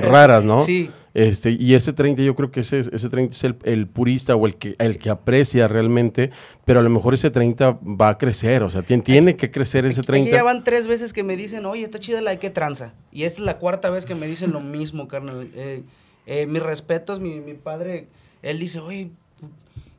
[0.10, 0.62] raras, ¿no?
[0.62, 0.92] Sí.
[1.16, 4.46] Este, y ese 30, yo creo que ese, ese 30 es el, el purista o
[4.46, 6.30] el que, el que aprecia realmente,
[6.66, 9.88] pero a lo mejor ese 30 va a crecer, o sea, tiene, tiene que crecer
[9.88, 10.32] ese Aquí 30.
[10.32, 12.94] ya van tres veces que me dicen, oye, está chida la de que tranza.
[13.12, 15.50] Y esta es la cuarta vez que me dicen lo mismo, carnal.
[15.56, 15.82] Eh,
[16.28, 18.08] eh, mis respetos, mi, mi padre,
[18.44, 19.10] él dice, oye,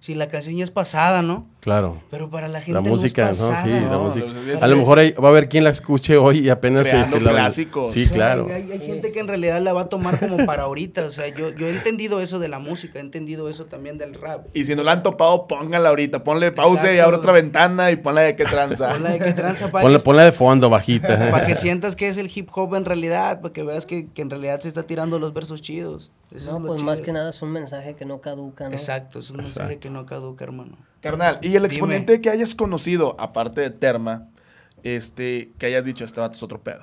[0.00, 1.46] si la canción ya es pasada, ¿no?
[1.60, 2.00] Claro.
[2.10, 3.34] Pero para la gente La no música, ¿no?
[3.34, 4.26] Sí, la no, música.
[4.62, 7.20] A lo mejor hay- va a haber quien la escuche hoy y apenas Creando este,
[7.20, 7.92] la- clásicos.
[7.92, 8.46] Sí, O sea, claro.
[8.50, 11.04] Hay, hay gente que en realidad la va a tomar como para ahorita.
[11.04, 14.14] O sea, yo, yo he entendido eso de la música, he entendido eso también del
[14.14, 14.46] rap.
[14.54, 16.24] Y si no la han topado, póngala ahorita.
[16.24, 18.92] Ponle pausa y abre otra ventana y ponla de qué tranza.
[18.92, 21.08] Ponla de que tranza para Ponla, que, ponla de fondo, bajita.
[21.30, 24.22] para que sientas que es el hip hop en realidad, para que veas que, que
[24.22, 26.10] en realidad se está tirando los versos chidos.
[26.34, 28.70] Eso No, es lo pues más que nada es un mensaje que no caduca, ¿no?
[28.70, 29.89] Exacto, es un mensaje Exacto.
[29.90, 30.76] Que no caduca, hermano.
[31.00, 31.66] Carnal, y el Dime.
[31.66, 34.28] exponente que hayas conocido, aparte de Terma,
[34.82, 36.82] este, que hayas dicho, este vato es otro pedo.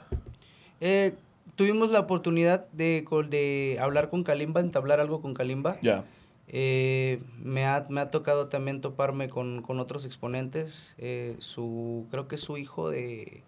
[0.81, 1.15] Eh,
[1.55, 5.77] tuvimos la oportunidad de, de hablar con Kalimba, entablar algo con Kalimba.
[5.81, 6.03] Ya.
[6.49, 10.95] Eh, me, ha, me ha tocado también toparme con, con otros exponentes.
[10.97, 13.43] Eh, su, creo que es su hijo de,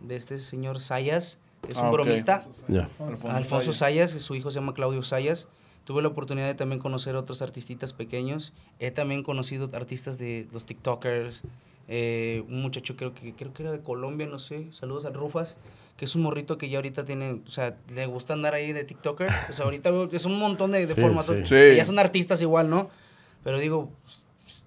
[0.00, 1.92] de este señor Sayas, que es Ah, un ok.
[1.94, 2.44] bromista.
[2.68, 2.88] Ya.
[3.30, 5.48] Alfonso Sayas, que su hijo se llama Claudio Sayas.
[5.88, 8.52] Tuve la oportunidad de también conocer otros artistitas pequeños.
[8.78, 11.44] He también conocido artistas de los TikTokers.
[11.88, 14.70] eh, un muchacho creo que creo que era de Colombia, no sé.
[14.70, 15.56] Saludos al Rufas,
[15.96, 18.84] que es un morrito que ya ahorita tiene, o sea, le gusta andar ahí de
[18.84, 19.30] TikToker.
[19.48, 21.24] O sea, ahorita es un montón de, de Sí, formas.
[21.24, 21.34] sí.
[21.46, 21.76] Sí.
[21.76, 22.90] Ya son artistas igual, ¿no?
[23.42, 23.88] Pero digo,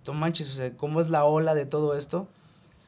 [0.07, 2.27] no manches, o sea, ¿cómo es la ola de todo esto?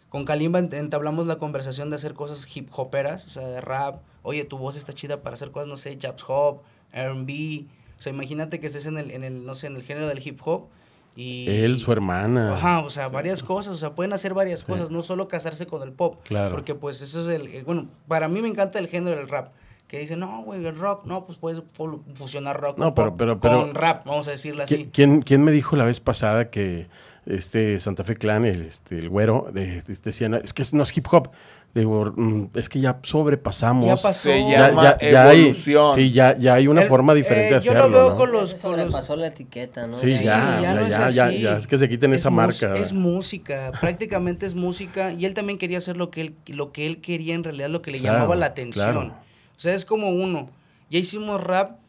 [0.10, 4.02] Con Kalimba ent- entablamos la conversación de hacer cosas hip hoperas, o sea, de rap.
[4.24, 6.62] Oye, tu voz está chida para hacer cosas, no sé, japs hop,
[6.94, 7.66] R&B.
[7.98, 10.26] O sea, imagínate que estés en el, en el, no sé, en el género del
[10.26, 10.68] hip hop.
[11.16, 12.54] Y, Él, su hermana.
[12.56, 15.84] Ajá, o sea, varias cosas, o sea, pueden hacer varias cosas, no solo casarse con
[15.84, 16.18] el pop.
[16.24, 16.56] Claro.
[16.56, 19.54] Porque pues eso es el, el- bueno, para mí me encanta el género del rap.
[19.88, 23.16] Que dicen, no, güey, el rock, no, pues puedes fu- fusionar rock No, con, pero-
[23.18, 24.90] pero- pero- con rap, vamos a decirlo ¿Qui- así.
[24.92, 26.88] ¿Quién, quién me dijo la vez pasada que
[27.26, 30.98] este Santa Fe Clan, el, este, el güero, de, de- decían, es que no es
[30.98, 31.30] hip hop?
[31.76, 33.86] Digo, "Mm, es que ya sobrepasamos.
[33.86, 34.30] Ya pasó.
[34.30, 35.96] Se Ya- llama hay, evolución.
[35.96, 38.18] sí, ya, ya hay una El- forma diferente eh, de yo lo hacerlo, veo ¿no?
[38.18, 39.94] con Ya los- se con los- sobrepasó la etiqueta, ¿no?
[39.94, 42.30] Sí, Sí, ya, ya no es ya, ya, ya, es que se quiten Es esa
[42.30, 42.76] marca.
[42.76, 45.12] Es música, prácticamente es música.
[45.14, 47.82] Y él también quería hacer lo que él, lo que él quería en realidad, lo
[47.82, 48.92] que le Claro, llamaba la atención.
[48.92, 49.14] claro.
[49.58, 50.50] O sea, es como uno.
[50.92, 51.80] Ya hicimos rap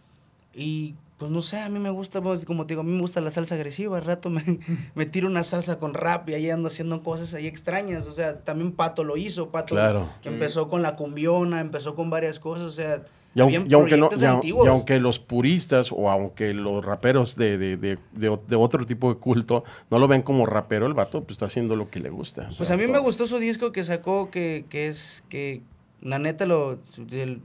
[0.55, 3.01] y pues no sé, a mí me gusta, pues, como te digo, a mí me
[3.01, 3.97] gusta la salsa agresiva.
[3.99, 4.43] Al rato me,
[4.95, 8.07] me tiro una salsa con rap y ahí ando haciendo cosas ahí extrañas.
[8.07, 9.51] O sea, también Pato lo hizo.
[9.51, 10.09] Pato Claro.
[10.23, 12.67] que empezó con la cumbiona, empezó con varias cosas.
[12.67, 13.05] O sea,
[13.37, 14.67] Y aunque, habían y aunque no, proyectos y au- antiguos.
[14.67, 19.19] y aunque los puristas o aunque los raperos de, de, de, de otro tipo de
[19.21, 22.49] culto no lo ven como rapero, el vato pues está haciendo lo que le gusta.
[22.59, 25.63] Pues a mí me gustó su disco que sacó, que, que es, que
[26.05, 26.79] la neta lo,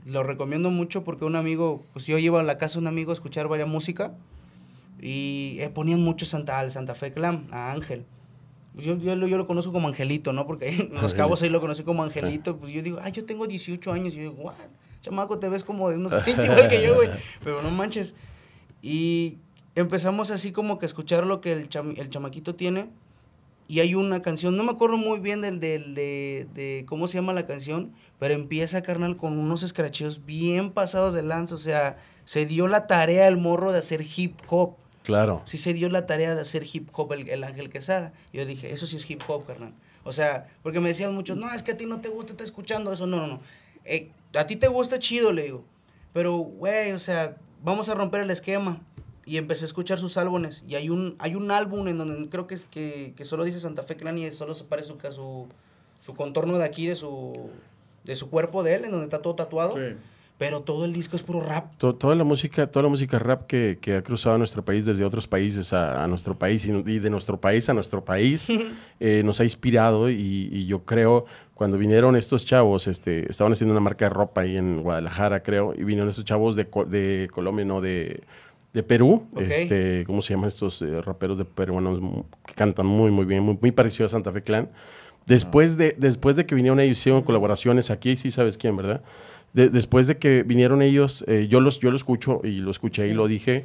[0.06, 3.10] lo recomiendo mucho porque un amigo, pues yo iba a la casa de un amigo
[3.10, 4.12] a escuchar varias música
[5.00, 8.04] y eh, ponían mucho Santa, al Santa Fe Clan, a Ángel.
[8.76, 10.46] Yo, yo, lo, yo lo conozco como Angelito, ¿no?
[10.46, 12.56] Porque en Los Cabos ahí lo conocí como Angelito.
[12.58, 14.12] Pues yo digo, ah, yo tengo 18 años.
[14.14, 14.54] Y yo digo, what?
[15.00, 17.08] Chamaco, te ves como de unos 20 igual que yo, güey.
[17.44, 18.14] Pero no manches.
[18.82, 19.38] Y
[19.74, 22.88] empezamos así como que a escuchar lo que el, cham- el chamaquito tiene.
[23.66, 27.14] Y hay una canción, no me acuerdo muy bien del, del- de, de cómo se
[27.18, 31.54] llama la canción, pero empieza, carnal, con unos escracheos bien pasados de lanza.
[31.54, 34.76] O sea, se dio la tarea el morro de hacer hip hop.
[35.04, 35.40] Claro.
[35.46, 38.12] Sí se dio la tarea de hacer hip hop el, el Ángel Quesada.
[38.30, 39.72] Yo dije, eso sí es hip hop, carnal.
[40.04, 42.44] O sea, porque me decían muchos, no, es que a ti no te gusta estar
[42.44, 43.06] escuchando eso.
[43.06, 43.40] No, no, no.
[43.86, 45.64] Eh, a ti te gusta chido, le digo.
[46.12, 48.82] Pero, güey, o sea, vamos a romper el esquema.
[49.24, 50.62] Y empecé a escuchar sus álbumes.
[50.68, 53.60] Y hay un, hay un álbum en donde creo que es que, que solo dice
[53.60, 55.46] Santa Fe Clan y solo se parece su, su,
[56.00, 57.50] su contorno de aquí, de su,
[58.10, 59.76] de su cuerpo de él, en donde está todo tatuado.
[60.36, 61.76] Pero todo el disco es puro rap.
[61.76, 65.04] To- toda la música, toda la música rap que, que ha cruzado nuestro país desde
[65.04, 68.48] otros países a, a nuestro país y, y de nuestro país a nuestro país
[69.00, 73.72] eh, nos ha inspirado y, y yo creo cuando vinieron estos chavos, este, estaban haciendo
[73.72, 77.66] una marca de ropa ahí en Guadalajara creo y vinieron estos chavos de, de Colombia,
[77.66, 78.22] no de,
[78.72, 82.00] de Perú, este, ¿cómo se llaman estos eh, raperos de peruanos
[82.46, 84.70] que cantan muy muy bien, muy, muy parecido a Santa Fe Clan?
[85.30, 89.00] Después de, después de que vinieron ellos, hicieron colaboraciones aquí, sí sabes quién, ¿verdad?
[89.52, 93.08] De- después de que vinieron ellos, eh, yo, los, yo lo escucho y lo escuché
[93.08, 93.64] y lo dije,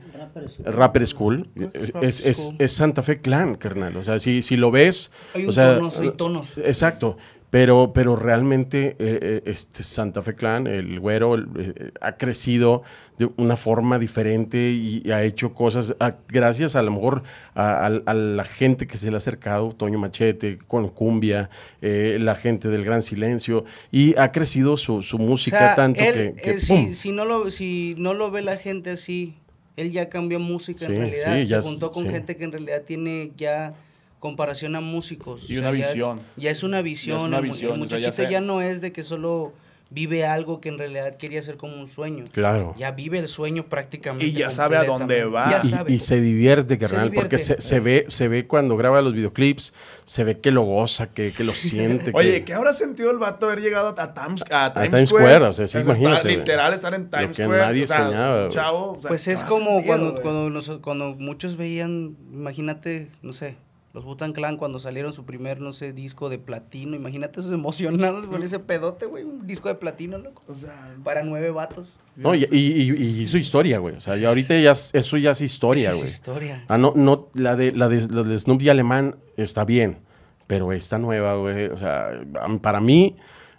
[0.63, 2.55] Rapper School, es Rapper es, es- School?
[2.59, 3.95] es Santa Fe Clan, carnal.
[3.97, 5.11] O sea, si, si lo ves...
[5.33, 6.57] Hay o un sea, tonos, hay tonos.
[6.57, 7.17] Exacto.
[7.55, 12.83] Pero, pero realmente eh, eh, este Santa Fe Clan, el güero, el, eh, ha crecido
[13.17, 17.85] de una forma diferente y, y ha hecho cosas, a- gracias a lo mejor a,
[17.85, 21.49] a- a la gente que se le ha acercado, Toño Machete, con Cumbia,
[21.81, 26.01] eh, la gente del Gran Silencio, y ha crecido su, su O música sea, tanto
[26.01, 26.55] él, que...
[26.55, 29.33] que si, no lo, si no lo ve la gente así,
[29.77, 31.33] él ya cambió música Sí, en realidad.
[31.35, 32.09] sí, se ya juntó con sí.
[32.09, 33.75] gente que en realidad tiene ya
[34.19, 35.49] comparación a músicos.
[35.49, 36.19] Y una ya- visión.
[36.37, 37.21] Ya es una visión.
[37.21, 39.53] una el mu- visión, El o sea, ya muchachito ya, no es de que solo
[39.91, 42.25] vive algo que en realidad quería hacer como un sueño.
[42.31, 42.73] Claro.
[42.75, 44.25] Ya vive el sueño prácticamente.
[44.25, 45.51] Y ya sabe a dónde va.
[45.51, 45.93] Ya Y- sabe.
[45.93, 47.61] Y, se divierte, carnal, porque divierte.
[47.61, 51.31] se, se ve, se ve cuando graba los videoclips, se ve que lo goza, que,
[51.31, 52.09] que lo siente.
[52.15, 55.25] Oye, que, ¿qué habrá sentido el vato haber llegado a Times, a Times, Times Square?
[55.27, 57.61] Square, o sea, sí, estar- imagínate, literal, estar en Times que Square.
[57.61, 58.49] nadie o sea, soñaba.
[58.49, 63.07] Chavo, o sea, Pues ¿qué es como sentido, cuando, cuando, nos- cuando muchos veían, imagínate,
[63.21, 63.55] no sé,
[63.95, 66.95] los Butan Clan cuando salieron su primer, no sé, disco de platino.
[66.95, 69.23] Imagínate esos emocionados con ese pedote, güey.
[69.23, 70.43] Un disco de platino, loco.
[70.47, 71.97] O sea, Para nueve vatos.
[72.17, 72.57] No, y, y,
[72.91, 73.95] y- y su historia, güey.
[73.95, 76.11] O sea, ya ahorita ya, es- eso ya es historia, Esa es güey.
[76.11, 76.65] historia.
[76.67, 79.99] Ah, no, no, la de, la de, la de Snoop y Alemán está bien,
[80.45, 82.21] pero esta nueva, güey, o sea,
[82.61, 83.15] para mí,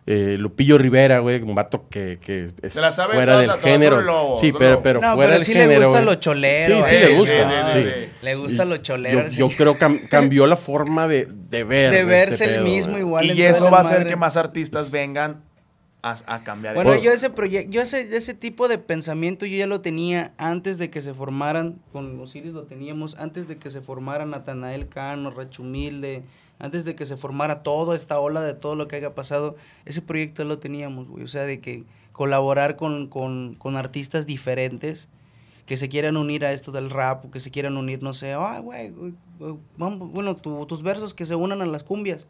[0.06, 4.00] eh, Lupillo Rivera, güey, un vato que, que es la sabe fuera del la- género.
[4.02, 6.94] lobo, sí, pero, pero No, fuera pero del sí le gusta lo cholero, Sí, sí,
[6.94, 7.72] eh, le gusta.
[7.72, 7.84] sí.
[8.22, 9.24] Le gusta lo cholero.
[9.24, 9.38] Yo, sí.
[9.38, 11.90] yo creo que cam- cambió la forma de, de ver.
[11.90, 13.28] de este verse el pedo, mismo igual.
[13.30, 15.42] en Y eso va a hacer que más artistas vengan
[16.02, 16.76] a, a cambiar.
[16.76, 20.34] Bueno, el- yo ese proyecto, yo ese, ese tipo de pensamiento yo ya lo tenía
[20.38, 24.86] antes de que se formaran, con Osiris lo teníamos, antes de que se formara Natanael
[24.88, 26.22] Cano, Racho Humilde,
[26.58, 30.02] antes de que se formara toda esta ola de todo lo que haya pasado, ese
[30.02, 31.24] proyecto lo teníamos, güey.
[31.24, 35.08] O sea, de que colaborar con, con, con artistas diferentes
[35.66, 38.60] que se quieran unir a esto del rap, que se quieran unir, no sé, ah,
[38.60, 39.12] güey, güey,
[39.76, 42.26] bueno, tu- tus versos que se unan a las cumbias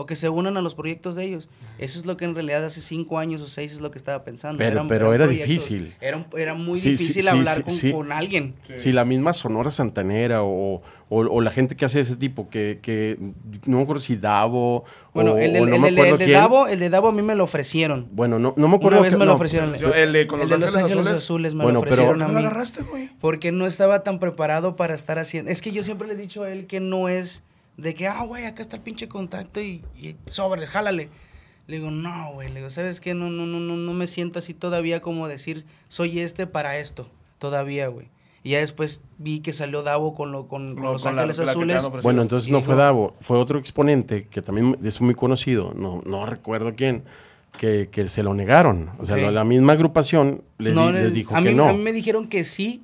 [0.00, 1.48] o que se unan a los proyectos de ellos.
[1.78, 4.22] Eso es lo que en realidad hace cinco años o seis es lo que estaba
[4.22, 4.58] pensando.
[4.58, 5.94] Pero- pero era difícil.
[6.00, 7.92] Era, muy Sí, difícil sí, hablar sí, con, sí.
[7.92, 8.54] con alguien.
[8.76, 10.76] Si la misma Sonora Santanera o,
[11.08, 13.18] o, o la gente que hace ese tipo, que, que
[13.66, 16.14] no me acuerdo si Davo Bueno, o, el, del- o no el me del- acuerdo
[16.14, 16.32] el de.
[16.32, 18.06] Davo, el de Davo a mí me lo ofrecieron.
[18.12, 18.98] Bueno, no, no me acuerdo.
[18.98, 19.74] Una vez que- me lo no, ofrecieron.
[19.74, 21.22] Yo- el de con el los de Los Ángeles Ángeles Azules.
[21.24, 22.44] Azules, me Bueno, lo pero- ofrecieron ¿No a lo mí.
[22.44, 23.10] agarraste, güey?
[23.20, 25.50] Porque no estaba tan preparado para estar haciendo.
[25.50, 27.42] Es que yo siempre le he dicho a él que no es
[27.78, 31.08] de que, ah, güey, acá está el pinche contacto y, y sobre, jálale.
[31.66, 33.14] Le digo, no, güey, le digo, ¿sabes qué?
[33.14, 37.08] No, no, no, no, no me siento así todavía como decir, soy este para esto,
[37.38, 38.08] todavía, güey.
[38.42, 41.38] Y ya después vi que salió Davo con, lo, con, con No, Los con Ángeles
[41.38, 41.88] la Azules.
[42.02, 46.24] Bueno, entonces no fue Davo, fue otro exponente que también es muy conocido, no, no
[46.24, 47.02] recuerdo quién,
[47.58, 48.90] que, que se lo negaron.
[48.98, 51.68] O sea, la, misma agrupación No, di- les- les dijo a que no.
[51.68, 52.82] A mí me dijeron que sí,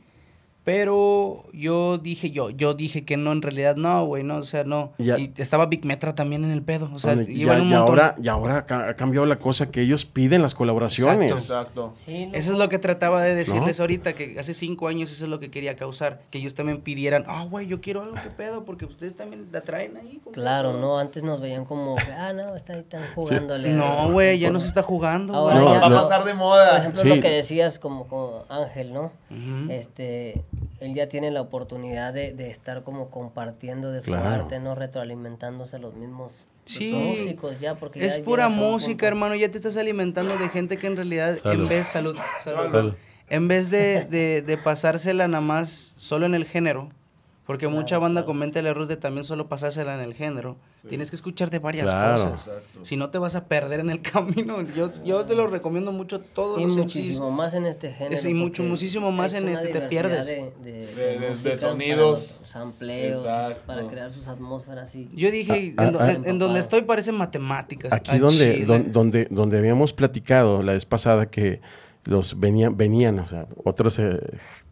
[0.65, 4.65] pero yo dije yo, yo dije que no, en realidad no, güey, no, o sea,
[4.65, 4.93] no.
[4.99, 7.69] Ya- Y estaba Big Metra también en el pedo, o sea, Bueno, iban ya- un
[7.69, 7.89] y, montón.
[8.01, 11.31] ahora, y ahora ha cambiado la cosa que ellos piden las colaboraciones.
[11.33, 11.93] Exacto.
[11.95, 13.83] Sí, Eso es lo que trataba de decirles ¿No?
[13.83, 17.25] ahorita, que hace cinco años eso es lo que quería causar, que ellos también pidieran,
[17.29, 18.65] ah, güey, yo quiero algo, ¿qué pedo?
[18.65, 20.21] Porque ustedes también la traen ahí.
[20.25, 20.81] ¿con qué Claro, eso?".
[20.81, 20.99] ¿no?
[20.99, 23.75] Antes nos veían como, ah, no, está ahí, están jugándole.
[23.75, 25.35] No, güey, ya no se está jugando.
[25.35, 25.57] Ahora.
[25.61, 26.79] No, ya Va a pasar de Por moda.
[26.79, 27.09] ejemplo, Sí.
[27.09, 29.13] lo que decías como, como Ángel, ¿no?
[29.69, 30.43] Este,
[30.81, 34.43] él ya tiene la oportunidad de, de estar como compartiendo de su Claro.
[34.43, 34.75] arte, ¿no?
[34.75, 36.33] Retroalimentándose los mismos
[36.67, 40.79] Sí, músicos ya, porque ya Es pura música, hermano, ya te estás alimentando de gente
[40.79, 41.63] que en realidad, Salud.
[41.65, 42.65] en vez, salud, salud.
[42.71, 42.95] Salud.
[43.29, 46.89] en vez de, de, de pasársela nada más solo en el género,
[47.47, 50.57] porque mucha banda comenta el error de también solo pasársela en el género,
[50.89, 52.31] tienes que escuchar de varias Claro.
[52.33, 52.49] cosas.
[52.83, 54.63] Si no te vas a perder en el camino.
[54.75, 57.37] Yo, yo te lo recomiendo mucho todos Y los muchísimo MCs.
[57.37, 58.15] más en este género.
[58.17, 60.27] Es- y mucho, muchísimo más en este, te pierdes.
[60.27, 62.39] De, de, De- de sonidos.
[62.41, 63.63] los sampleos, Exacto.
[63.67, 65.09] para crear sus atmósferas y...
[65.15, 67.93] Yo dije, Ah, en, ah, en- en donde estoy parece matemáticas.
[67.93, 71.61] Aquí donde, don- donde, donde habíamos platicado la vez pasada que
[72.05, 74.19] los venían, venían, o sea, otros eh,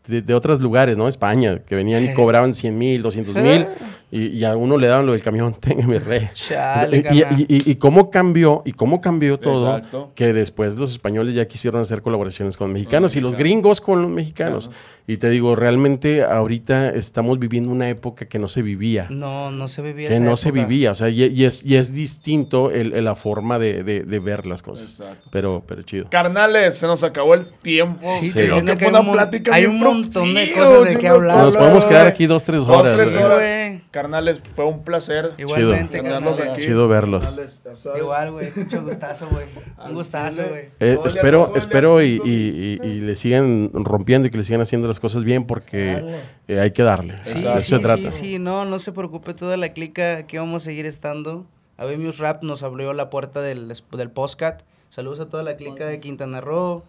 [0.07, 1.09] de, de otros lugares, ¿no?
[1.09, 3.67] España, que venían y cobraban 100 mil, 200 mil,
[4.11, 6.29] y, y a uno le daban lo del camión, tenga mi rey.
[6.35, 7.41] Chale, y, y- carnal.
[7.49, 10.13] y- y cómo cambió, y cómo cambió todo, Exacto.
[10.15, 14.11] que después los españoles ya quisieron hacer colaboraciones con mexicanos y los gringos con los
[14.11, 14.71] mexicanos.
[15.07, 19.67] Y te digo, realmente ahorita estamos viviendo una época que no se vivía No, no
[19.67, 22.71] se vivía que esa no se vivía, o sea, y, y es, y es distinto
[22.71, 24.91] el, el- la forma de, de- de ver las cosas.
[25.01, 25.29] Exacto.
[25.31, 26.07] Pero, pero chido.
[26.11, 28.01] Carnales, se nos acabó el tiempo.
[28.21, 28.33] Sí, Sí.
[28.33, 31.09] Creo tiene que que fue hay una plática hay un montón de cosas de qué
[31.09, 31.37] hablar.
[31.39, 32.97] Nos podemos quedar aquí dos, tres Dos, horas.
[32.97, 33.25] tres güey.
[33.25, 33.39] horas.
[33.39, 33.83] güey.
[33.91, 36.55] Carnales, fue un placer Igualmente, tenerlos carnal.
[36.55, 36.63] aquí.
[36.65, 37.25] Chido verlos.
[37.27, 37.61] Carnales.
[37.99, 38.49] Igual, güey.
[38.57, 39.45] Mucho gustazo, güey.
[39.87, 40.71] Un gustazo, güey.
[40.81, 44.89] Eh, espero espero y, y- y- y le sigan rompiendo y que le sigan haciendo
[44.89, 46.03] las cosas bien porque
[46.49, 47.17] eh, hay que darle.
[47.23, 48.11] Sí, De eso sí, se trata.
[48.11, 51.45] sí, sí, no, no se preocupe toda la clica, aquí vamos a seguir estando.
[51.77, 54.63] Abemius Rap nos abrió la puerta del, del postcat.
[54.89, 56.85] Saludos a toda la clica de Quintana Roo,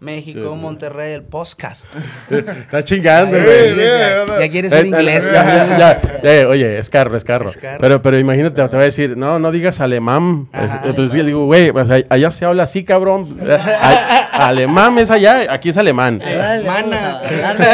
[0.00, 0.60] México, Sí.
[0.60, 1.94] Monterrey, el podcast.
[2.30, 3.76] Está chingando, güey.
[3.76, 5.28] ya quiere ser Eh, inglés.
[5.28, 5.78] eh, cabrón.
[5.78, 7.48] ya, ya, ya, oye, es carro, es carro.
[7.48, 7.78] Es carro.
[7.80, 10.48] Pero, pero imagínate, te va a decir, no, no digas alemán.
[10.52, 13.38] Ajá, Eh, pues yo digo, güey, pues, allá se habla así, cabrón.
[13.46, 13.58] Eh,
[14.32, 16.18] alemán es allá, aquí es alemán.
[16.18, 17.10] Dale, vamos Mana.
[17.10, 17.66] a hablarle.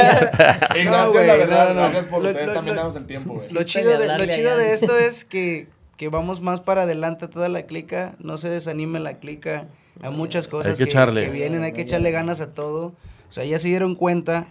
[0.81, 1.81] Y No, gracias, güey, la verdad, no, no.
[1.83, 3.49] gracias por Lo- ustedes lo- también lo- darnos el tiempo, güey.
[3.53, 4.63] Lo chido, de, lo hablarle chido allá.
[4.63, 9.01] de esto es que, que vamos más para adelante toda la clica, no se desanime
[9.01, 9.67] la clica,
[10.03, 11.25] hay muchas cosas que echarle.
[11.25, 12.95] que vienen, hay que echarle ganas a todo.
[13.29, 14.49] O sea, ya se dieron cuenta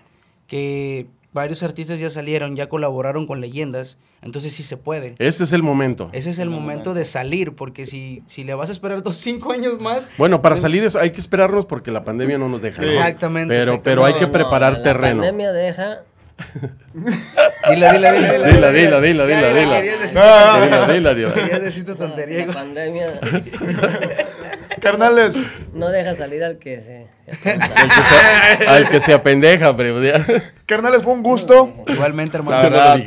[0.48, 5.16] que varios artistas ya salieron, ya colaboraron con leyendas, entonces sí se puede.
[5.20, 6.10] Este es el momento.
[6.14, 9.52] Ese es el momento de salir, porque si, si le vas a esperar dos, cinco
[9.52, 10.08] años más...
[10.18, 12.82] Bueno, para salir eso hay que esperarnos porque la pandemia no nos deja.
[12.82, 12.88] ¿no?
[12.88, 13.84] Exactamente, Pero, exactamente.
[13.84, 15.22] pero hay No, que no, preparar la terreno.
[15.22, 16.00] pandemia deja.
[17.70, 18.72] Dila, dila, dila, dila.
[18.72, 19.76] Dila, dila, dila, Ya, dila, ya, dila.
[19.82, 21.34] querías decir- Dila, dila, dila.
[21.34, 22.46] Querías decir tu tontería.
[22.48, 23.08] La pandemia
[24.82, 25.36] Carnales,
[25.74, 27.08] no deja salir al que se.
[27.28, 29.96] Al que se, al que se apendeja, pero
[30.68, 31.74] carnales, fue un gusto.
[31.88, 32.62] Igualmente, hermano.
[32.62, 33.00] Verdad,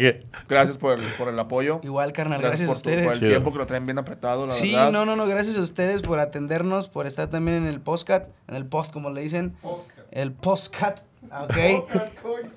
[0.48, 1.80] gracias por el, por el apoyo.
[1.84, 3.12] Igual, carnal, Gracias, gracias, por, a tu- por ustedes.
[3.14, 3.30] el Chido.
[3.30, 4.90] tiempo que lo traen bien apretado, la Sí, verdad.
[4.90, 8.56] no, no, no, gracias a ustedes por atendernos, por estar también en el postcat, en
[8.56, 9.54] el post, como le dicen.
[10.10, 11.56] El postcat, ok.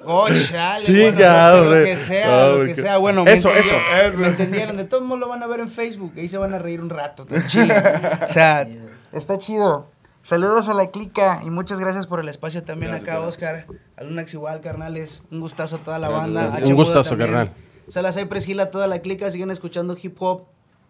[0.06, 2.98] Oh, chale, bueno, lo que sea, lo que sea.
[2.98, 4.18] Bueno, me Eso, entendieron, eso.
[4.18, 6.60] Me entendieron, de todos modos lo van a ver en Facebook, ahí se van a
[6.60, 7.76] reír un rato, está chile.
[8.24, 8.68] O sea,
[9.12, 9.88] está chido.
[10.24, 13.22] Saludos a la clica y muchas gracias por el espacio también Gracias, acá.
[13.26, 13.66] Oscar.
[13.98, 15.24] A Lunax igual, carnales.
[15.32, 16.42] Un gustazo a toda la Gracias, banda.
[16.44, 16.70] gracias.
[16.70, 17.30] Un gustazo, también.
[17.32, 17.52] carnal.
[17.88, 20.44] Salas Cypress Hill a toda la clica, sigan escuchando hip hop.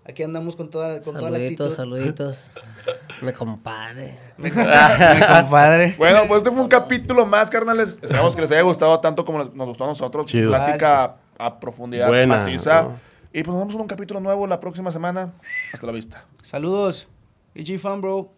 [0.04, 1.76] Aquí andamos con toda, con toda la Saluditos, actitud.
[1.76, 2.52] saluditos.
[3.22, 4.18] Me compadre.
[4.38, 5.96] Mi compadre.
[5.98, 7.90] Bueno, pues este fue un capítulo más, carnales.
[8.02, 10.26] Esperamos que les haya gustado tanto como nos gustó a nosotros.
[10.26, 10.50] Chido.
[10.50, 12.84] Plática a profundidad Buena, maciza.
[12.84, 13.00] ¿no?
[13.34, 15.34] Y pues nos vemos en un capítulo nuevo la próxima semana.
[15.72, 16.26] Hasta la vista.
[16.44, 17.08] Saludos.
[17.54, 18.34] EG Fan, bro.